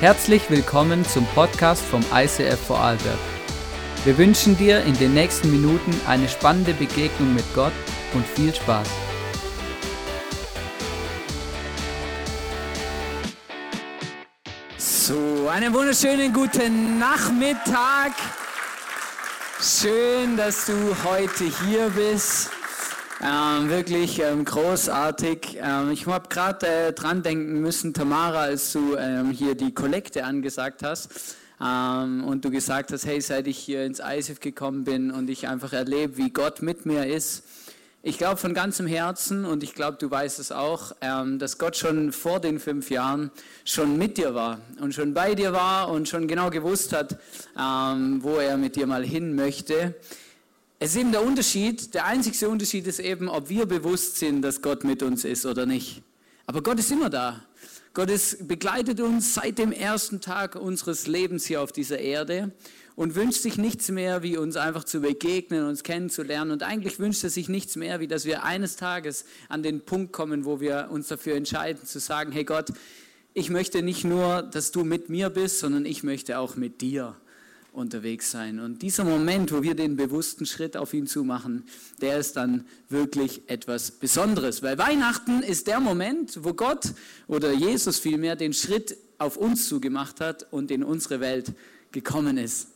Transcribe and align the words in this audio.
Herzlich 0.00 0.48
willkommen 0.48 1.04
zum 1.04 1.26
Podcast 1.34 1.84
vom 1.84 2.02
ICF 2.10 2.58
Vorarlberg. 2.58 3.18
Wir 4.06 4.16
wünschen 4.16 4.56
dir 4.56 4.82
in 4.84 4.96
den 4.96 5.12
nächsten 5.12 5.50
Minuten 5.50 5.94
eine 6.06 6.26
spannende 6.26 6.72
Begegnung 6.72 7.34
mit 7.34 7.44
Gott 7.54 7.74
und 8.14 8.26
viel 8.26 8.54
Spaß. 8.54 8.88
So, 14.78 15.50
einen 15.52 15.74
wunderschönen 15.74 16.32
guten 16.32 16.98
Nachmittag. 16.98 18.12
Schön, 19.60 20.38
dass 20.38 20.64
du 20.64 20.96
heute 21.04 21.44
hier 21.44 21.90
bist. 21.90 22.48
Ähm, 23.22 23.68
wirklich 23.68 24.18
ähm, 24.20 24.46
großartig. 24.46 25.58
Ähm, 25.60 25.90
ich 25.90 26.06
habe 26.06 26.30
gerade 26.30 26.66
äh, 26.66 26.92
dran 26.94 27.22
denken 27.22 27.60
müssen, 27.60 27.92
Tamara, 27.92 28.40
als 28.44 28.72
du 28.72 28.96
ähm, 28.96 29.30
hier 29.30 29.54
die 29.54 29.74
Kollekte 29.74 30.24
angesagt 30.24 30.82
hast 30.82 31.36
ähm, 31.60 32.24
und 32.24 32.46
du 32.46 32.50
gesagt 32.50 32.92
hast, 32.92 33.04
hey, 33.04 33.20
seit 33.20 33.46
ich 33.46 33.58
hier 33.58 33.84
ins 33.84 34.00
ISIF 34.00 34.40
gekommen 34.40 34.84
bin 34.84 35.10
und 35.10 35.28
ich 35.28 35.48
einfach 35.48 35.74
erlebe, 35.74 36.16
wie 36.16 36.30
Gott 36.30 36.62
mit 36.62 36.86
mir 36.86 37.06
ist. 37.06 37.44
Ich 38.02 38.16
glaube 38.16 38.38
von 38.38 38.54
ganzem 38.54 38.86
Herzen 38.86 39.44
und 39.44 39.62
ich 39.62 39.74
glaube, 39.74 39.98
du 40.00 40.10
weißt 40.10 40.38
es 40.38 40.50
auch, 40.50 40.92
ähm, 41.02 41.38
dass 41.38 41.58
Gott 41.58 41.76
schon 41.76 42.12
vor 42.12 42.40
den 42.40 42.58
fünf 42.58 42.88
Jahren 42.88 43.30
schon 43.66 43.98
mit 43.98 44.16
dir 44.16 44.34
war 44.34 44.60
und 44.80 44.94
schon 44.94 45.12
bei 45.12 45.34
dir 45.34 45.52
war 45.52 45.90
und 45.90 46.08
schon 46.08 46.26
genau 46.26 46.48
gewusst 46.48 46.94
hat, 46.94 47.18
wo 47.54 48.36
er 48.36 48.56
mit 48.56 48.76
dir 48.76 48.86
mal 48.86 49.04
hin 49.04 49.34
möchte. 49.34 49.94
Es 50.82 50.92
ist 50.92 50.96
eben 50.96 51.12
der 51.12 51.22
Unterschied, 51.22 51.92
der 51.92 52.06
einzigste 52.06 52.48
Unterschied 52.48 52.86
ist 52.86 53.00
eben, 53.00 53.28
ob 53.28 53.50
wir 53.50 53.66
bewusst 53.66 54.16
sind, 54.16 54.40
dass 54.40 54.62
Gott 54.62 54.82
mit 54.82 55.02
uns 55.02 55.26
ist 55.26 55.44
oder 55.44 55.66
nicht. 55.66 56.02
Aber 56.46 56.62
Gott 56.62 56.78
ist 56.78 56.90
immer 56.90 57.10
da. 57.10 57.44
Gott 57.92 58.08
ist, 58.08 58.48
begleitet 58.48 58.98
uns 58.98 59.34
seit 59.34 59.58
dem 59.58 59.72
ersten 59.72 60.22
Tag 60.22 60.56
unseres 60.56 61.06
Lebens 61.06 61.44
hier 61.44 61.60
auf 61.60 61.70
dieser 61.70 61.98
Erde 61.98 62.52
und 62.96 63.14
wünscht 63.14 63.42
sich 63.42 63.58
nichts 63.58 63.90
mehr, 63.90 64.22
wie 64.22 64.38
uns 64.38 64.56
einfach 64.56 64.84
zu 64.84 65.02
begegnen, 65.02 65.66
uns 65.66 65.82
kennenzulernen. 65.82 66.50
Und 66.50 66.62
eigentlich 66.62 66.98
wünscht 66.98 67.24
er 67.24 67.30
sich 67.30 67.50
nichts 67.50 67.76
mehr, 67.76 68.00
wie 68.00 68.08
dass 68.08 68.24
wir 68.24 68.42
eines 68.44 68.76
Tages 68.76 69.26
an 69.50 69.62
den 69.62 69.82
Punkt 69.82 70.14
kommen, 70.14 70.46
wo 70.46 70.60
wir 70.60 70.88
uns 70.90 71.08
dafür 71.08 71.34
entscheiden, 71.34 71.84
zu 71.84 72.00
sagen, 72.00 72.32
hey 72.32 72.44
Gott, 72.44 72.70
ich 73.34 73.50
möchte 73.50 73.82
nicht 73.82 74.04
nur, 74.04 74.40
dass 74.40 74.70
du 74.70 74.84
mit 74.84 75.10
mir 75.10 75.28
bist, 75.28 75.58
sondern 75.58 75.84
ich 75.84 76.04
möchte 76.04 76.38
auch 76.38 76.56
mit 76.56 76.80
dir 76.80 77.16
unterwegs 77.72 78.30
sein. 78.30 78.60
Und 78.60 78.82
dieser 78.82 79.04
Moment, 79.04 79.52
wo 79.52 79.62
wir 79.62 79.74
den 79.74 79.96
bewussten 79.96 80.46
Schritt 80.46 80.76
auf 80.76 80.92
ihn 80.94 81.06
zumachen, 81.06 81.64
der 82.00 82.18
ist 82.18 82.36
dann 82.36 82.66
wirklich 82.88 83.42
etwas 83.48 83.90
Besonderes. 83.90 84.62
Weil 84.62 84.78
Weihnachten 84.78 85.42
ist 85.42 85.66
der 85.66 85.80
Moment, 85.80 86.44
wo 86.44 86.52
Gott 86.52 86.92
oder 87.28 87.52
Jesus 87.52 87.98
vielmehr 87.98 88.36
den 88.36 88.52
Schritt 88.52 88.96
auf 89.18 89.36
uns 89.36 89.68
zugemacht 89.68 90.20
hat 90.20 90.46
und 90.50 90.70
in 90.70 90.82
unsere 90.82 91.20
Welt 91.20 91.52
gekommen 91.92 92.38
ist. 92.38 92.68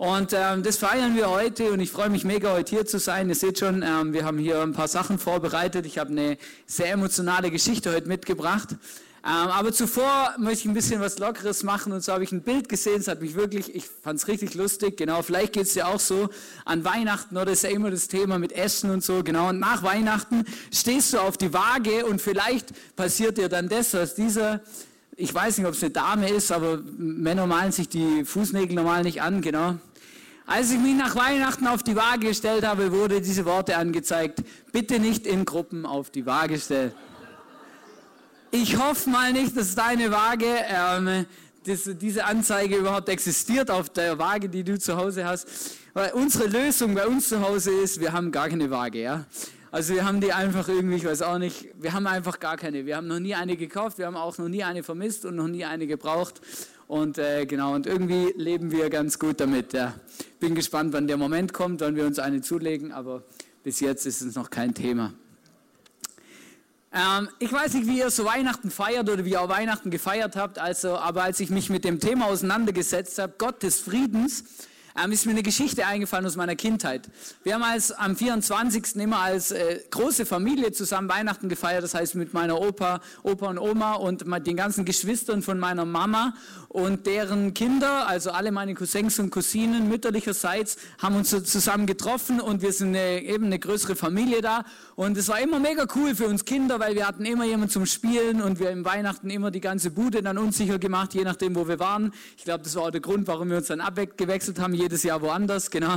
Und 0.00 0.32
ähm, 0.32 0.62
das 0.62 0.78
feiern 0.78 1.14
wir 1.14 1.28
heute 1.28 1.72
und 1.72 1.80
ich 1.80 1.90
freue 1.90 2.08
mich 2.08 2.24
mega, 2.24 2.52
heute 2.52 2.70
hier 2.70 2.86
zu 2.86 2.98
sein. 2.98 3.28
Ihr 3.28 3.34
seht 3.34 3.58
schon, 3.58 3.82
ähm, 3.82 4.14
wir 4.14 4.24
haben 4.24 4.38
hier 4.38 4.62
ein 4.62 4.72
paar 4.72 4.88
Sachen 4.88 5.18
vorbereitet. 5.18 5.84
Ich 5.84 5.98
habe 5.98 6.10
eine 6.10 6.38
sehr 6.66 6.92
emotionale 6.92 7.50
Geschichte 7.50 7.92
heute 7.92 8.08
mitgebracht. 8.08 8.76
Ähm, 9.22 9.48
aber 9.48 9.70
zuvor 9.72 10.34
möchte 10.38 10.60
ich 10.60 10.64
ein 10.64 10.74
bisschen 10.74 11.00
was 11.00 11.18
Lockeres 11.18 11.62
machen. 11.62 11.92
Und 11.92 12.02
so 12.02 12.12
habe 12.12 12.24
ich 12.24 12.32
ein 12.32 12.42
Bild 12.42 12.70
gesehen, 12.70 13.00
es 13.00 13.08
hat 13.08 13.20
mich 13.20 13.34
wirklich, 13.34 13.74
ich 13.74 13.84
fand 13.86 14.18
es 14.18 14.28
richtig 14.28 14.54
lustig, 14.54 14.96
genau, 14.96 15.22
vielleicht 15.22 15.52
geht 15.52 15.64
es 15.64 15.74
dir 15.74 15.88
auch 15.88 16.00
so. 16.00 16.30
An 16.64 16.84
Weihnachten, 16.84 17.36
oder 17.36 17.52
ist 17.52 17.62
ja 17.62 17.70
immer 17.70 17.90
das 17.90 18.08
Thema 18.08 18.38
mit 18.38 18.52
Essen 18.52 18.90
und 18.90 19.04
so, 19.04 19.22
genau, 19.22 19.50
und 19.50 19.58
nach 19.58 19.82
Weihnachten 19.82 20.44
stehst 20.72 21.12
du 21.12 21.18
auf 21.18 21.36
die 21.36 21.52
Waage 21.52 22.06
und 22.06 22.22
vielleicht 22.22 22.68
passiert 22.96 23.36
dir 23.36 23.50
dann 23.50 23.68
das, 23.68 23.92
was 23.92 24.14
dieser, 24.14 24.60
ich 25.16 25.34
weiß 25.34 25.58
nicht, 25.58 25.66
ob 25.66 25.74
es 25.74 25.82
eine 25.82 25.90
Dame 25.90 26.30
ist, 26.30 26.50
aber 26.50 26.78
Männer 26.96 27.46
malen 27.46 27.72
sich 27.72 27.90
die 27.90 28.24
Fußnägel 28.24 28.74
normal 28.74 29.02
nicht 29.02 29.20
an, 29.20 29.42
genau. 29.42 29.76
Als 30.46 30.72
ich 30.72 30.78
mich 30.78 30.96
nach 30.96 31.14
Weihnachten 31.14 31.66
auf 31.66 31.82
die 31.82 31.94
Waage 31.94 32.28
gestellt 32.28 32.66
habe, 32.66 32.90
wurde 32.90 33.20
diese 33.20 33.44
Worte 33.44 33.76
angezeigt, 33.76 34.42
bitte 34.72 34.98
nicht 34.98 35.26
in 35.26 35.44
Gruppen 35.44 35.84
auf 35.84 36.10
die 36.10 36.24
Waage 36.24 36.58
stellen. 36.58 36.92
Ich 38.52 38.76
hoffe 38.76 39.08
mal 39.08 39.32
nicht, 39.32 39.56
dass 39.56 39.76
deine 39.76 40.10
Waage, 40.10 40.46
ähm, 40.46 41.24
dass 41.64 41.88
diese 42.00 42.24
Anzeige 42.24 42.78
überhaupt 42.78 43.08
existiert 43.08 43.70
auf 43.70 43.90
der 43.90 44.18
Waage, 44.18 44.48
die 44.48 44.64
du 44.64 44.76
zu 44.76 44.96
Hause 44.96 45.24
hast. 45.24 45.46
Weil 45.94 46.12
unsere 46.14 46.48
Lösung 46.48 46.96
bei 46.96 47.06
uns 47.06 47.28
zu 47.28 47.40
Hause 47.40 47.70
ist, 47.70 48.00
wir 48.00 48.12
haben 48.12 48.32
gar 48.32 48.48
keine 48.48 48.68
Waage. 48.68 49.02
Ja? 49.02 49.24
Also 49.70 49.94
wir 49.94 50.04
haben 50.04 50.20
die 50.20 50.32
einfach 50.32 50.68
irgendwie, 50.68 50.96
ich 50.96 51.04
weiß 51.04 51.22
auch 51.22 51.38
nicht, 51.38 51.68
wir 51.80 51.92
haben 51.92 52.08
einfach 52.08 52.40
gar 52.40 52.56
keine. 52.56 52.86
Wir 52.86 52.96
haben 52.96 53.06
noch 53.06 53.20
nie 53.20 53.36
eine 53.36 53.56
gekauft, 53.56 53.98
wir 53.98 54.06
haben 54.06 54.16
auch 54.16 54.36
noch 54.36 54.48
nie 54.48 54.64
eine 54.64 54.82
vermisst 54.82 55.24
und 55.24 55.36
noch 55.36 55.46
nie 55.46 55.64
eine 55.64 55.86
gebraucht. 55.86 56.40
Und 56.88 57.18
äh, 57.18 57.46
genau, 57.46 57.74
und 57.74 57.86
irgendwie 57.86 58.32
leben 58.36 58.72
wir 58.72 58.90
ganz 58.90 59.20
gut 59.20 59.38
damit. 59.40 59.74
Ja. 59.74 59.94
Bin 60.40 60.56
gespannt, 60.56 60.92
wann 60.92 61.06
der 61.06 61.18
Moment 61.18 61.52
kommt, 61.52 61.82
wann 61.82 61.94
wir 61.94 62.04
uns 62.04 62.18
eine 62.18 62.40
zulegen, 62.40 62.90
aber 62.90 63.22
bis 63.62 63.78
jetzt 63.78 64.06
ist 64.06 64.22
es 64.22 64.34
noch 64.34 64.50
kein 64.50 64.74
Thema. 64.74 65.12
Ähm, 66.92 67.28
ich 67.38 67.52
weiß 67.52 67.74
nicht, 67.74 67.86
wie 67.86 67.98
ihr 67.98 68.10
so 68.10 68.24
Weihnachten 68.24 68.70
feiert 68.70 69.08
oder 69.08 69.24
wie 69.24 69.32
ihr 69.32 69.48
Weihnachten 69.48 69.90
gefeiert 69.90 70.34
habt, 70.34 70.58
also, 70.58 70.96
aber 70.96 71.22
als 71.22 71.38
ich 71.38 71.50
mich 71.50 71.70
mit 71.70 71.84
dem 71.84 72.00
Thema 72.00 72.26
auseinandergesetzt 72.26 73.18
habe, 73.18 73.34
Gott 73.38 73.62
des 73.62 73.80
Friedens, 73.80 74.44
ähm, 75.02 75.12
ist 75.12 75.26
mir 75.26 75.32
eine 75.32 75.42
Geschichte 75.42 75.86
eingefallen 75.86 76.26
aus 76.26 76.36
meiner 76.36 76.56
Kindheit. 76.56 77.08
Wir 77.42 77.54
haben 77.54 77.62
als, 77.62 77.92
am 77.92 78.16
24. 78.16 78.96
immer 78.96 79.20
als 79.20 79.50
äh, 79.50 79.80
große 79.90 80.26
Familie 80.26 80.72
zusammen 80.72 81.08
Weihnachten 81.08 81.48
gefeiert, 81.48 81.84
das 81.84 81.94
heißt 81.94 82.14
mit 82.14 82.34
meiner 82.34 82.60
Opa, 82.60 83.00
Opa 83.22 83.48
und 83.48 83.58
Oma 83.58 83.94
und 83.94 84.24
den 84.46 84.56
ganzen 84.56 84.84
Geschwistern 84.84 85.42
von 85.42 85.58
meiner 85.58 85.84
Mama 85.84 86.34
und 86.68 87.06
deren 87.06 87.52
Kinder, 87.52 88.06
also 88.06 88.30
alle 88.30 88.52
meine 88.52 88.74
Cousins 88.74 89.18
und 89.18 89.30
Cousinen 89.30 89.88
mütterlicherseits, 89.88 90.76
haben 90.98 91.16
uns 91.16 91.30
so 91.30 91.40
zusammen 91.40 91.86
getroffen 91.86 92.40
und 92.40 92.62
wir 92.62 92.72
sind 92.72 92.88
eine, 92.88 93.22
eben 93.22 93.46
eine 93.46 93.58
größere 93.58 93.96
Familie 93.96 94.40
da 94.40 94.64
und 94.94 95.16
es 95.16 95.28
war 95.28 95.40
immer 95.40 95.58
mega 95.58 95.86
cool 95.96 96.14
für 96.14 96.26
uns 96.26 96.44
Kinder, 96.44 96.78
weil 96.78 96.94
wir 96.94 97.06
hatten 97.06 97.24
immer 97.24 97.44
jemanden 97.44 97.70
zum 97.70 97.86
Spielen 97.86 98.40
und 98.40 98.60
wir 98.60 98.70
im 98.70 98.84
Weihnachten 98.84 99.30
immer 99.30 99.50
die 99.50 99.60
ganze 99.60 99.90
Bude 99.90 100.22
dann 100.22 100.38
unsicher 100.38 100.78
gemacht, 100.78 101.14
je 101.14 101.24
nachdem, 101.24 101.56
wo 101.56 101.66
wir 101.66 101.78
waren. 101.80 102.12
Ich 102.36 102.44
glaube, 102.44 102.62
das 102.62 102.74
war 102.76 102.84
auch 102.84 102.90
der 102.90 103.00
Grund, 103.00 103.26
warum 103.26 103.50
wir 103.50 103.56
uns 103.56 103.66
dann 103.66 103.80
abgewechselt 103.80 104.60
haben, 104.60 104.74
jedes 104.80 105.02
Jahr 105.02 105.20
woanders, 105.20 105.70
genau, 105.70 105.96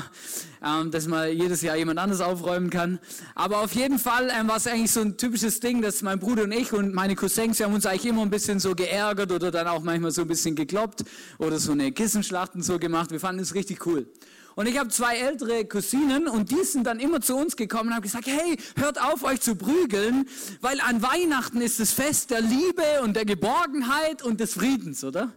ähm, 0.63 0.91
dass 0.91 1.07
man 1.07 1.31
jedes 1.31 1.61
Jahr 1.61 1.75
jemand 1.77 1.99
anderes 1.99 2.21
aufräumen 2.21 2.69
kann. 2.69 2.99
Aber 3.33 3.59
auf 3.59 3.73
jeden 3.73 3.97
Fall 3.97 4.29
ähm, 4.37 4.47
war 4.49 4.57
es 4.57 4.67
eigentlich 4.67 4.91
so 4.91 5.01
ein 5.01 5.17
typisches 5.17 5.59
Ding, 5.59 5.81
dass 5.81 6.01
mein 6.01 6.19
Bruder 6.19 6.43
und 6.43 6.51
ich 6.51 6.73
und 6.73 6.93
meine 6.93 7.15
Cousins, 7.15 7.59
wir 7.59 7.65
haben 7.65 7.73
uns 7.73 7.85
eigentlich 7.85 8.05
immer 8.05 8.21
ein 8.21 8.29
bisschen 8.29 8.59
so 8.59 8.75
geärgert 8.75 9.31
oder 9.31 9.51
dann 9.51 9.67
auch 9.67 9.81
manchmal 9.81 10.11
so 10.11 10.21
ein 10.21 10.27
bisschen 10.27 10.55
gekloppt 10.55 11.03
oder 11.37 11.59
so 11.59 11.71
eine 11.71 11.91
Kissenschlacht 11.91 12.55
und 12.55 12.63
so 12.63 12.77
gemacht. 12.77 13.11
Wir 13.11 13.19
fanden 13.19 13.41
es 13.41 13.55
richtig 13.55 13.85
cool. 13.85 14.05
Und 14.55 14.67
ich 14.67 14.77
habe 14.77 14.89
zwei 14.89 15.17
ältere 15.17 15.65
Cousinen 15.65 16.27
und 16.27 16.51
die 16.51 16.63
sind 16.63 16.85
dann 16.85 16.99
immer 16.99 17.21
zu 17.21 17.35
uns 17.35 17.55
gekommen 17.55 17.89
und 17.89 17.95
haben 17.95 18.03
gesagt, 18.03 18.27
hey, 18.27 18.57
hört 18.75 19.01
auf 19.01 19.23
euch 19.23 19.41
zu 19.41 19.55
prügeln, 19.55 20.27
weil 20.61 20.79
an 20.81 21.01
Weihnachten 21.01 21.61
ist 21.61 21.79
das 21.79 21.91
Fest 21.91 22.29
der 22.29 22.41
Liebe 22.41 23.01
und 23.03 23.15
der 23.15 23.25
Geborgenheit 23.25 24.21
und 24.21 24.39
des 24.39 24.53
Friedens, 24.53 25.03
oder? 25.03 25.33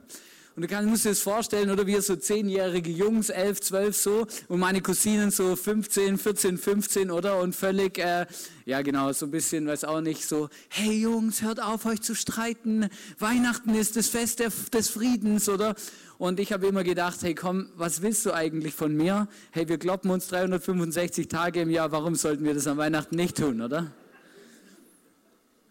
Und 0.56 0.62
du 0.62 0.68
kannst, 0.68 0.88
musst 0.88 1.04
dir 1.04 1.10
das 1.10 1.20
vorstellen, 1.20 1.68
oder 1.68 1.86
wir 1.86 2.00
so 2.00 2.16
zehnjährige 2.16 2.90
Jungs, 2.90 3.28
elf, 3.28 3.60
zwölf 3.60 3.94
so, 3.94 4.26
und 4.48 4.58
meine 4.58 4.80
Cousinen 4.80 5.30
so 5.30 5.54
15, 5.54 6.16
14, 6.16 6.56
15, 6.56 7.10
oder? 7.10 7.40
Und 7.40 7.54
völlig, 7.54 7.98
äh, 7.98 8.24
ja 8.64 8.80
genau, 8.80 9.12
so 9.12 9.26
ein 9.26 9.30
bisschen, 9.30 9.66
weiß 9.66 9.84
auch 9.84 10.00
nicht, 10.00 10.26
so, 10.26 10.48
hey 10.70 11.02
Jungs, 11.02 11.42
hört 11.42 11.62
auf 11.62 11.84
euch 11.84 12.00
zu 12.00 12.14
streiten, 12.14 12.88
Weihnachten 13.18 13.74
ist 13.74 13.96
das 13.96 14.08
Fest 14.08 14.38
der, 14.38 14.50
des 14.72 14.88
Friedens, 14.88 15.50
oder? 15.50 15.74
Und 16.16 16.40
ich 16.40 16.54
habe 16.54 16.66
immer 16.66 16.84
gedacht, 16.84 17.18
hey 17.20 17.34
komm, 17.34 17.68
was 17.76 18.00
willst 18.00 18.24
du 18.24 18.32
eigentlich 18.32 18.72
von 18.72 18.96
mir? 18.96 19.28
Hey, 19.50 19.68
wir 19.68 19.76
kloppen 19.76 20.10
uns 20.10 20.28
365 20.28 21.28
Tage 21.28 21.60
im 21.60 21.68
Jahr, 21.68 21.92
warum 21.92 22.14
sollten 22.14 22.44
wir 22.44 22.54
das 22.54 22.66
an 22.66 22.78
Weihnachten 22.78 23.14
nicht 23.14 23.36
tun, 23.36 23.60
oder? 23.60 23.92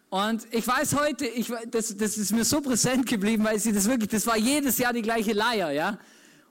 Und 0.08 0.46
ich 0.52 0.66
weiß 0.66 0.94
heute, 0.94 1.26
ich, 1.26 1.52
das, 1.70 1.96
das 1.96 2.16
ist 2.16 2.32
mir 2.32 2.44
so 2.44 2.60
präsent 2.60 3.06
geblieben, 3.06 3.44
weil 3.44 3.58
sie 3.58 3.72
das 3.72 3.88
wirklich, 3.88 4.08
das 4.08 4.26
war 4.26 4.36
jedes 4.36 4.78
Jahr 4.78 4.92
die 4.92 5.02
gleiche 5.02 5.32
Leier, 5.32 5.72
ja. 5.72 5.98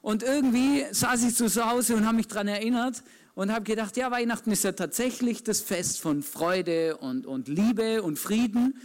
Und 0.01 0.23
irgendwie 0.23 0.85
saß 0.91 1.23
ich 1.23 1.35
zu 1.35 1.47
Hause 1.65 1.95
und 1.95 2.05
habe 2.05 2.17
mich 2.17 2.27
daran 2.27 2.47
erinnert 2.47 3.01
und 3.33 3.51
habe 3.51 3.63
gedacht, 3.63 3.97
ja, 3.97 4.11
Weihnachten 4.11 4.51
ist 4.51 4.63
ja 4.63 4.73
tatsächlich 4.73 5.43
das 5.43 5.61
Fest 5.61 6.01
von 6.01 6.21
Freude 6.21 6.97
und, 6.97 7.25
und 7.25 7.47
Liebe 7.47 8.03
und 8.03 8.19
Frieden. 8.19 8.79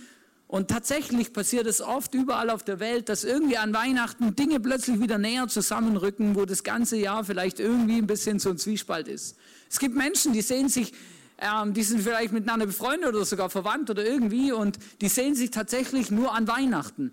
Und 0.46 0.68
tatsächlich 0.68 1.32
passiert 1.32 1.66
es 1.66 1.80
oft 1.80 2.14
überall 2.14 2.50
auf 2.50 2.64
der 2.64 2.80
Welt, 2.80 3.08
dass 3.08 3.22
irgendwie 3.22 3.56
an 3.56 3.72
Weihnachten 3.72 4.34
Dinge 4.34 4.58
plötzlich 4.60 4.98
wieder 4.98 5.18
näher 5.18 5.46
zusammenrücken, 5.46 6.34
wo 6.34 6.44
das 6.44 6.64
ganze 6.64 6.96
Jahr 6.96 7.24
vielleicht 7.24 7.60
irgendwie 7.60 7.98
ein 7.98 8.06
bisschen 8.06 8.38
so 8.38 8.50
ein 8.50 8.58
Zwiespalt 8.58 9.06
ist. 9.06 9.36
Es 9.70 9.78
gibt 9.78 9.94
Menschen, 9.94 10.32
die 10.32 10.42
sehen 10.42 10.68
sich 10.68 10.92
ähm, 11.40 11.74
die 11.74 11.82
sind 11.82 12.02
vielleicht 12.02 12.32
miteinander 12.32 12.66
befreundet 12.66 13.14
oder 13.14 13.24
sogar 13.24 13.50
verwandt 13.50 13.90
oder 13.90 14.04
irgendwie 14.04 14.52
und 14.52 14.78
die 15.00 15.08
sehen 15.08 15.34
sich 15.34 15.50
tatsächlich 15.50 16.10
nur 16.10 16.34
an 16.34 16.46
Weihnachten. 16.46 17.12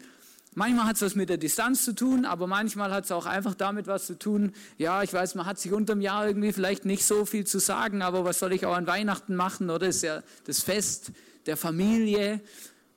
Manchmal 0.53 0.85
hat 0.85 0.95
es 0.95 1.03
was 1.03 1.15
mit 1.15 1.29
der 1.29 1.37
Distanz 1.37 1.85
zu 1.85 1.93
tun, 1.93 2.25
aber 2.25 2.47
manchmal 2.47 2.91
hat 2.91 3.05
es 3.05 3.11
auch 3.11 3.27
einfach 3.27 3.53
damit 3.53 3.85
was 3.85 4.07
zu 4.07 4.17
tun. 4.17 4.53
Ja, 4.77 5.03
ich 5.03 5.13
weiß, 5.13 5.35
man 5.35 5.45
hat 5.45 5.59
sich 5.59 5.71
unterm 5.71 6.01
Jahr 6.01 6.27
irgendwie 6.27 6.51
vielleicht 6.51 6.83
nicht 6.83 7.05
so 7.05 7.25
viel 7.25 7.45
zu 7.45 7.59
sagen, 7.59 8.01
aber 8.01 8.25
was 8.25 8.39
soll 8.39 8.53
ich 8.53 8.65
auch 8.65 8.75
an 8.75 8.87
Weihnachten 8.87 9.35
machen? 9.35 9.69
Oder 9.69 9.87
ist 9.87 10.01
ja 10.01 10.23
das 10.45 10.61
Fest 10.61 11.11
der 11.45 11.57
Familie. 11.57 12.41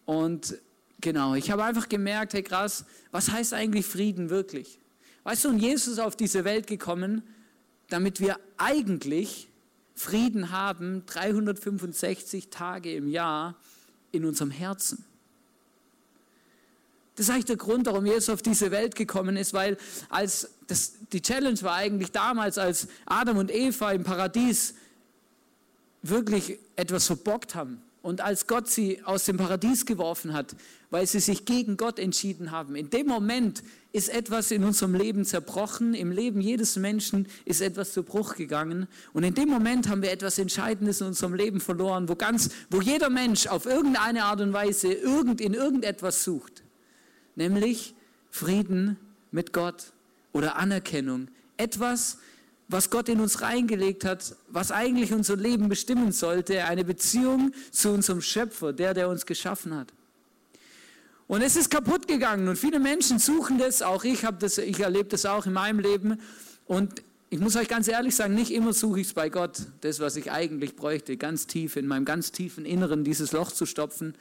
Und 0.07 0.59
Genau, 1.01 1.35
ich 1.35 1.51
habe 1.51 1.65
einfach 1.65 1.89
gemerkt, 1.89 2.35
hey 2.35 2.43
krass, 2.43 2.85
was 3.11 3.31
heißt 3.31 3.55
eigentlich 3.55 3.87
Frieden 3.87 4.29
wirklich? 4.29 4.79
Weißt 5.25 5.45
du, 5.45 5.49
und 5.49 5.59
Jesus 5.59 5.95
ist 5.95 5.99
auf 5.99 6.17
diese 6.17 6.45
Welt 6.45 6.67
gekommen, 6.67 7.23
damit 7.89 8.21
wir 8.21 8.39
eigentlich 8.59 9.49
Frieden 10.01 10.51
haben, 10.51 11.05
365 11.05 12.49
Tage 12.49 12.95
im 12.95 13.07
Jahr 13.07 13.55
in 14.13 14.25
unserem 14.25 14.51
Herzen. 14.51 15.05
Das 17.15 17.27
ist 17.27 17.31
eigentlich 17.31 17.45
der 17.45 17.57
Grund, 17.57 17.85
warum 17.85 18.07
Jesus 18.07 18.31
auf 18.31 18.41
diese 18.41 18.71
Welt 18.71 18.95
gekommen 18.95 19.37
ist, 19.37 19.53
weil 19.53 19.77
als 20.09 20.53
das, 20.69 20.95
die 21.13 21.21
Challenge 21.21 21.61
war 21.61 21.75
eigentlich 21.75 22.13
damals, 22.13 22.57
als 22.57 22.89
Adam 23.05 23.37
und 23.37 23.51
Eva 23.51 23.93
im 23.93 24.03
Paradies 24.03 24.75
wirklich 26.01 26.59
etwas 26.77 27.07
verbockt 27.07 27.55
haben, 27.55 27.83
und 28.03 28.21
als 28.21 28.47
Gott 28.47 28.69
sie 28.69 29.03
aus 29.05 29.25
dem 29.25 29.37
Paradies 29.37 29.85
geworfen 29.85 30.33
hat, 30.33 30.57
weil 30.91 31.07
sie 31.07 31.21
sich 31.21 31.45
gegen 31.45 31.77
Gott 31.77 31.99
entschieden 31.99 32.51
haben, 32.51 32.75
in 32.75 32.91
dem 32.91 33.07
Moment 33.07 33.63
ist 33.93 34.09
etwas 34.09 34.51
in 34.51 34.65
unserem 34.65 34.95
Leben 34.95 35.25
zerbrochen, 35.25 35.95
im 35.95 36.13
Leben 36.13 36.41
jedes 36.41 36.77
Menschen 36.77 37.27
ist 37.45 37.61
etwas 37.61 37.93
zu 37.93 38.03
Bruch 38.03 38.37
gegangen. 38.37 38.87
Und 39.13 39.25
in 39.25 39.35
dem 39.35 39.49
Moment 39.49 39.89
haben 39.89 40.03
wir 40.03 40.13
etwas 40.13 40.39
Entscheidendes 40.39 41.01
in 41.01 41.09
unserem 41.09 41.35
Leben 41.35 41.61
verloren, 41.61 42.09
wo, 42.09 42.15
ganz, 42.15 42.51
wo 42.71 42.81
jeder 42.81 43.11
Mensch 43.11 43.47
auf 43.49 43.67
irgendeine 43.67 44.25
Art 44.25 44.41
und 44.41 44.53
Weise 44.53 44.93
irgend, 44.93 45.41
in 45.41 45.55
irgendetwas 45.55 46.25
sucht. 46.25 46.63
Nämlich 47.35 47.95
Frieden 48.31 48.97
mit 49.33 49.53
Gott 49.53 49.93
oder 50.33 50.57
Anerkennung. 50.57 51.29
Etwas, 51.57 52.19
was 52.71 52.89
Gott 52.91 53.09
in 53.09 53.21
uns 53.21 53.43
reingelegt 53.43 54.05
hat, 54.05 54.37
was 54.49 54.71
eigentlich 54.71 55.13
unser 55.13 55.37
Leben 55.37 55.69
bestimmen 55.69 56.13
sollte, 56.13 56.65
eine 56.65 56.85
Beziehung 56.85 57.53
zu 57.71 57.91
unserem 57.91 58.23
Schöpfer, 58.23 58.73
der, 58.73 58.95
der 58.95 59.09
uns 59.09 59.27
geschaffen 59.27 59.75
hat. 59.75 59.93
Und 61.27 61.43
es 61.43 61.57
ist 61.57 61.71
kaputt 61.71 62.09
gegangen 62.09 62.49
und 62.49 62.57
viele 62.57 62.81
Menschen 62.81 63.19
suchen 63.19 63.59
das, 63.59 63.83
auch 63.83 64.05
ich 64.05 64.25
habe 64.25 64.39
das, 64.39 64.59
ich 64.59 64.81
erlebe 64.81 65.09
das 65.09 65.27
auch 65.27 65.47
in 65.47 65.53
meinem 65.53 65.79
Leben 65.79 66.21
und 66.67 67.03
ich 67.33 67.39
muss 67.39 67.55
euch 67.55 67.69
ganz 67.69 67.87
ehrlich 67.87 68.17
sagen, 68.17 68.35
nicht 68.35 68.53
immer 68.53 68.73
suche 68.73 69.01
ich 69.01 69.09
es 69.09 69.15
bei 69.15 69.29
Gott, 69.29 69.59
das, 69.83 70.01
was 70.01 70.17
ich 70.17 70.33
eigentlich 70.33 70.75
bräuchte, 70.75 71.17
ganz 71.17 71.47
tief 71.47 71.77
in 71.77 71.87
meinem 71.87 72.05
ganz 72.05 72.33
tiefen 72.33 72.65
Inneren 72.65 73.05
dieses 73.05 73.31
Loch 73.31 73.53
zu 73.53 73.67
stopfen. 73.67 74.17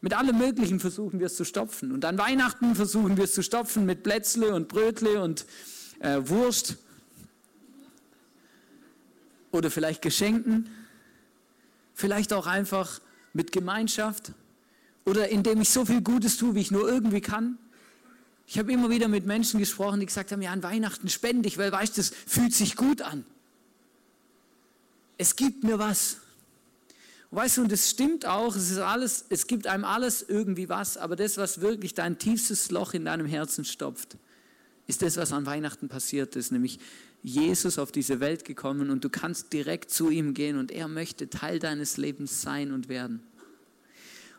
Mit 0.00 0.16
allem 0.16 0.38
Möglichen 0.38 0.78
versuchen 0.78 1.18
wir 1.18 1.26
es 1.26 1.34
zu 1.34 1.44
stopfen. 1.44 1.90
Und 1.90 2.04
an 2.04 2.16
Weihnachten 2.16 2.76
versuchen 2.76 3.16
wir 3.16 3.24
es 3.24 3.34
zu 3.34 3.42
stopfen 3.42 3.86
mit 3.86 4.04
Plätzle 4.04 4.54
und 4.54 4.68
Brötle 4.68 5.20
und 5.20 5.46
äh, 5.98 6.20
Wurst 6.28 6.76
oder 9.54 9.70
vielleicht 9.70 10.02
Geschenken, 10.02 10.68
vielleicht 11.94 12.32
auch 12.32 12.46
einfach 12.46 13.00
mit 13.32 13.52
Gemeinschaft 13.52 14.32
oder 15.04 15.28
indem 15.28 15.60
ich 15.60 15.70
so 15.70 15.84
viel 15.84 16.02
Gutes 16.02 16.36
tue, 16.36 16.54
wie 16.54 16.60
ich 16.60 16.70
nur 16.70 16.88
irgendwie 16.88 17.20
kann. 17.20 17.58
Ich 18.46 18.58
habe 18.58 18.72
immer 18.72 18.90
wieder 18.90 19.08
mit 19.08 19.26
Menschen 19.26 19.58
gesprochen, 19.60 20.00
die 20.00 20.06
gesagt 20.06 20.32
haben, 20.32 20.42
ja, 20.42 20.52
an 20.52 20.62
Weihnachten 20.62 21.08
spende 21.08 21.48
ich, 21.48 21.56
weil 21.56 21.72
weißt 21.72 21.96
du, 21.96 22.00
das 22.00 22.10
fühlt 22.26 22.52
sich 22.52 22.76
gut 22.76 23.00
an. 23.00 23.24
Es 25.16 25.36
gibt 25.36 25.62
mir 25.62 25.78
was. 25.78 26.18
weißt 27.30 27.58
du, 27.58 27.62
und 27.62 27.72
es 27.72 27.88
stimmt 27.90 28.26
auch, 28.26 28.56
es 28.56 28.70
ist 28.70 28.78
alles, 28.78 29.24
es 29.28 29.46
gibt 29.46 29.66
einem 29.66 29.84
alles 29.84 30.22
irgendwie 30.22 30.68
was, 30.68 30.96
aber 30.96 31.16
das, 31.16 31.36
was 31.36 31.60
wirklich 31.60 31.94
dein 31.94 32.18
tiefstes 32.18 32.70
Loch 32.70 32.92
in 32.92 33.04
deinem 33.04 33.26
Herzen 33.26 33.64
stopft, 33.64 34.16
ist 34.86 35.02
das, 35.02 35.16
was 35.16 35.32
an 35.32 35.46
Weihnachten 35.46 35.88
passiert 35.88 36.36
ist, 36.36 36.52
nämlich 36.52 36.78
Jesus 37.24 37.78
auf 37.78 37.90
diese 37.90 38.20
Welt 38.20 38.44
gekommen 38.44 38.90
und 38.90 39.02
du 39.02 39.08
kannst 39.08 39.54
direkt 39.54 39.90
zu 39.90 40.10
ihm 40.10 40.34
gehen 40.34 40.58
und 40.58 40.70
er 40.70 40.88
möchte 40.88 41.30
Teil 41.30 41.58
deines 41.58 41.96
Lebens 41.96 42.42
sein 42.42 42.70
und 42.70 42.90
werden. 42.90 43.22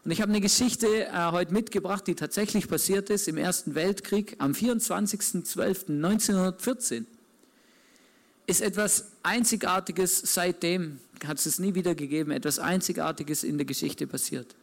Und 0.05 0.11
ich 0.11 0.21
habe 0.21 0.31
eine 0.31 0.39
Geschichte 0.39 1.07
äh, 1.07 1.31
heute 1.31 1.51
mitgebracht, 1.51 2.05
die 2.05 2.13
tatsächlich 2.13 2.67
passiert 2.67 3.09
ist 3.09 3.27
im 3.27 3.37
Ersten 3.37 3.73
Weltkrieg 3.73 4.35
am 4.37 4.51
24.12.1914. 4.51 7.05
Ist 8.45 8.61
etwas 8.61 9.13
Einzigartiges 9.23 10.21
seitdem, 10.23 10.99
hat 11.25 11.43
es 11.43 11.57
nie 11.57 11.73
wieder 11.73 11.95
gegeben, 11.95 12.29
etwas 12.29 12.59
Einzigartiges 12.59 13.43
in 13.43 13.57
der 13.57 13.65
Geschichte 13.65 14.05
passiert. 14.05 14.55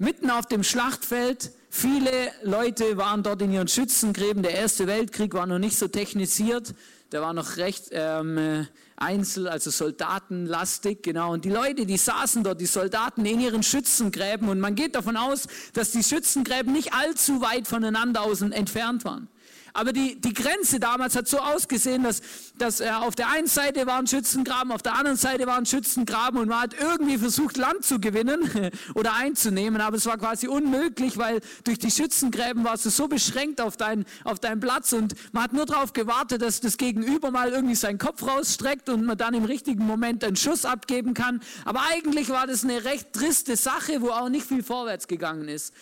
Mitten 0.00 0.30
auf 0.30 0.46
dem 0.46 0.64
Schlachtfeld 0.64 1.52
Viele 1.72 2.10
Leute 2.42 2.96
waren 2.96 3.22
dort 3.22 3.40
in 3.42 3.52
ihren 3.52 3.68
Schützengräben. 3.68 4.42
Der 4.42 4.54
Erste 4.56 4.88
Weltkrieg 4.88 5.34
war 5.34 5.46
noch 5.46 5.60
nicht 5.60 5.78
so 5.78 5.86
technisiert. 5.86 6.74
Der 7.12 7.22
war 7.22 7.32
noch 7.32 7.58
recht 7.58 7.90
ähm, 7.92 8.66
einzel, 8.96 9.48
also 9.48 9.70
soldatenlastig, 9.70 11.02
genau. 11.02 11.32
Und 11.32 11.44
die 11.44 11.50
Leute, 11.50 11.86
die 11.86 11.96
saßen 11.96 12.42
dort, 12.42 12.60
die 12.60 12.66
Soldaten 12.66 13.24
in 13.24 13.40
ihren 13.40 13.62
Schützengräben. 13.62 14.48
Und 14.48 14.58
man 14.58 14.74
geht 14.74 14.96
davon 14.96 15.16
aus, 15.16 15.46
dass 15.72 15.92
die 15.92 16.02
Schützengräben 16.02 16.72
nicht 16.72 16.92
allzu 16.92 17.40
weit 17.40 17.68
voneinander 17.68 18.22
aus 18.22 18.42
entfernt 18.42 19.04
waren. 19.04 19.28
Aber 19.72 19.92
die, 19.92 20.20
die 20.20 20.34
Grenze 20.34 20.80
damals 20.80 21.16
hat 21.16 21.28
so 21.28 21.38
ausgesehen, 21.38 22.02
dass, 22.02 22.22
dass 22.58 22.80
äh, 22.80 22.90
auf 22.90 23.14
der 23.14 23.28
einen 23.28 23.46
Seite 23.46 23.86
war 23.86 23.98
ein 23.98 24.06
Schützengraben, 24.06 24.72
auf 24.72 24.82
der 24.82 24.94
anderen 24.94 25.16
Seite 25.16 25.46
war 25.46 25.56
ein 25.56 25.66
Schützengraben 25.66 26.40
und 26.40 26.48
man 26.48 26.60
hat 26.60 26.74
irgendwie 26.78 27.18
versucht, 27.18 27.56
Land 27.56 27.84
zu 27.84 28.00
gewinnen 28.00 28.70
oder 28.94 29.14
einzunehmen, 29.14 29.80
aber 29.80 29.96
es 29.96 30.06
war 30.06 30.18
quasi 30.18 30.48
unmöglich, 30.48 31.18
weil 31.18 31.40
durch 31.64 31.78
die 31.78 31.90
Schützengräben 31.90 32.64
warst 32.64 32.84
du 32.84 32.90
so 32.90 33.08
beschränkt 33.08 33.60
auf, 33.60 33.76
dein, 33.76 34.04
auf 34.24 34.40
deinen 34.40 34.60
Platz 34.60 34.92
und 34.92 35.14
man 35.32 35.44
hat 35.44 35.52
nur 35.52 35.66
darauf 35.66 35.92
gewartet, 35.92 36.42
dass 36.42 36.60
das 36.60 36.76
Gegenüber 36.76 37.30
mal 37.30 37.50
irgendwie 37.50 37.74
seinen 37.74 37.98
Kopf 37.98 38.26
rausstreckt 38.26 38.88
und 38.88 39.04
man 39.04 39.18
dann 39.18 39.34
im 39.34 39.44
richtigen 39.44 39.86
Moment 39.86 40.24
einen 40.24 40.36
Schuss 40.36 40.64
abgeben 40.64 41.14
kann. 41.14 41.40
Aber 41.64 41.82
eigentlich 41.92 42.28
war 42.30 42.46
das 42.46 42.64
eine 42.64 42.84
recht 42.84 43.12
triste 43.12 43.56
Sache, 43.56 44.00
wo 44.00 44.10
auch 44.10 44.28
nicht 44.28 44.46
viel 44.46 44.62
vorwärts 44.62 45.06
gegangen 45.08 45.48
ist. 45.48 45.72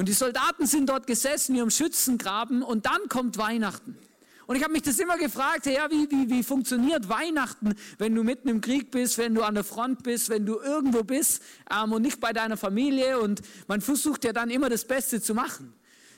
Und 0.00 0.08
die 0.08 0.14
Soldaten 0.14 0.64
sind 0.64 0.88
dort 0.88 1.06
gesessen, 1.06 1.54
ihrem 1.54 1.68
Schützengraben, 1.68 2.62
und 2.62 2.86
dann 2.86 3.10
kommt 3.10 3.36
Weihnachten. 3.36 3.98
Und 4.46 4.56
ich 4.56 4.62
habe 4.62 4.72
mich 4.72 4.80
das 4.80 4.98
immer 4.98 5.18
gefragt, 5.18 5.66
ja, 5.66 5.90
wie, 5.90 6.10
wie, 6.10 6.30
wie 6.30 6.42
funktioniert 6.42 7.10
Weihnachten, 7.10 7.74
wenn 7.98 8.14
du 8.14 8.24
mitten 8.24 8.48
im 8.48 8.62
Krieg 8.62 8.90
bist, 8.90 9.18
wenn 9.18 9.34
du 9.34 9.42
an 9.42 9.54
der 9.54 9.62
Front 9.62 10.02
bist, 10.02 10.30
wenn 10.30 10.46
du 10.46 10.58
irgendwo 10.58 11.04
bist 11.04 11.42
ähm, 11.70 11.92
und 11.92 12.00
nicht 12.00 12.18
bei 12.18 12.32
deiner 12.32 12.56
Familie. 12.56 13.20
Und 13.20 13.42
man 13.68 13.82
versucht 13.82 14.24
ja 14.24 14.32
dann 14.32 14.48
immer 14.48 14.70
das 14.70 14.86
Beste 14.86 15.20
zu 15.20 15.34
machen. 15.34 15.74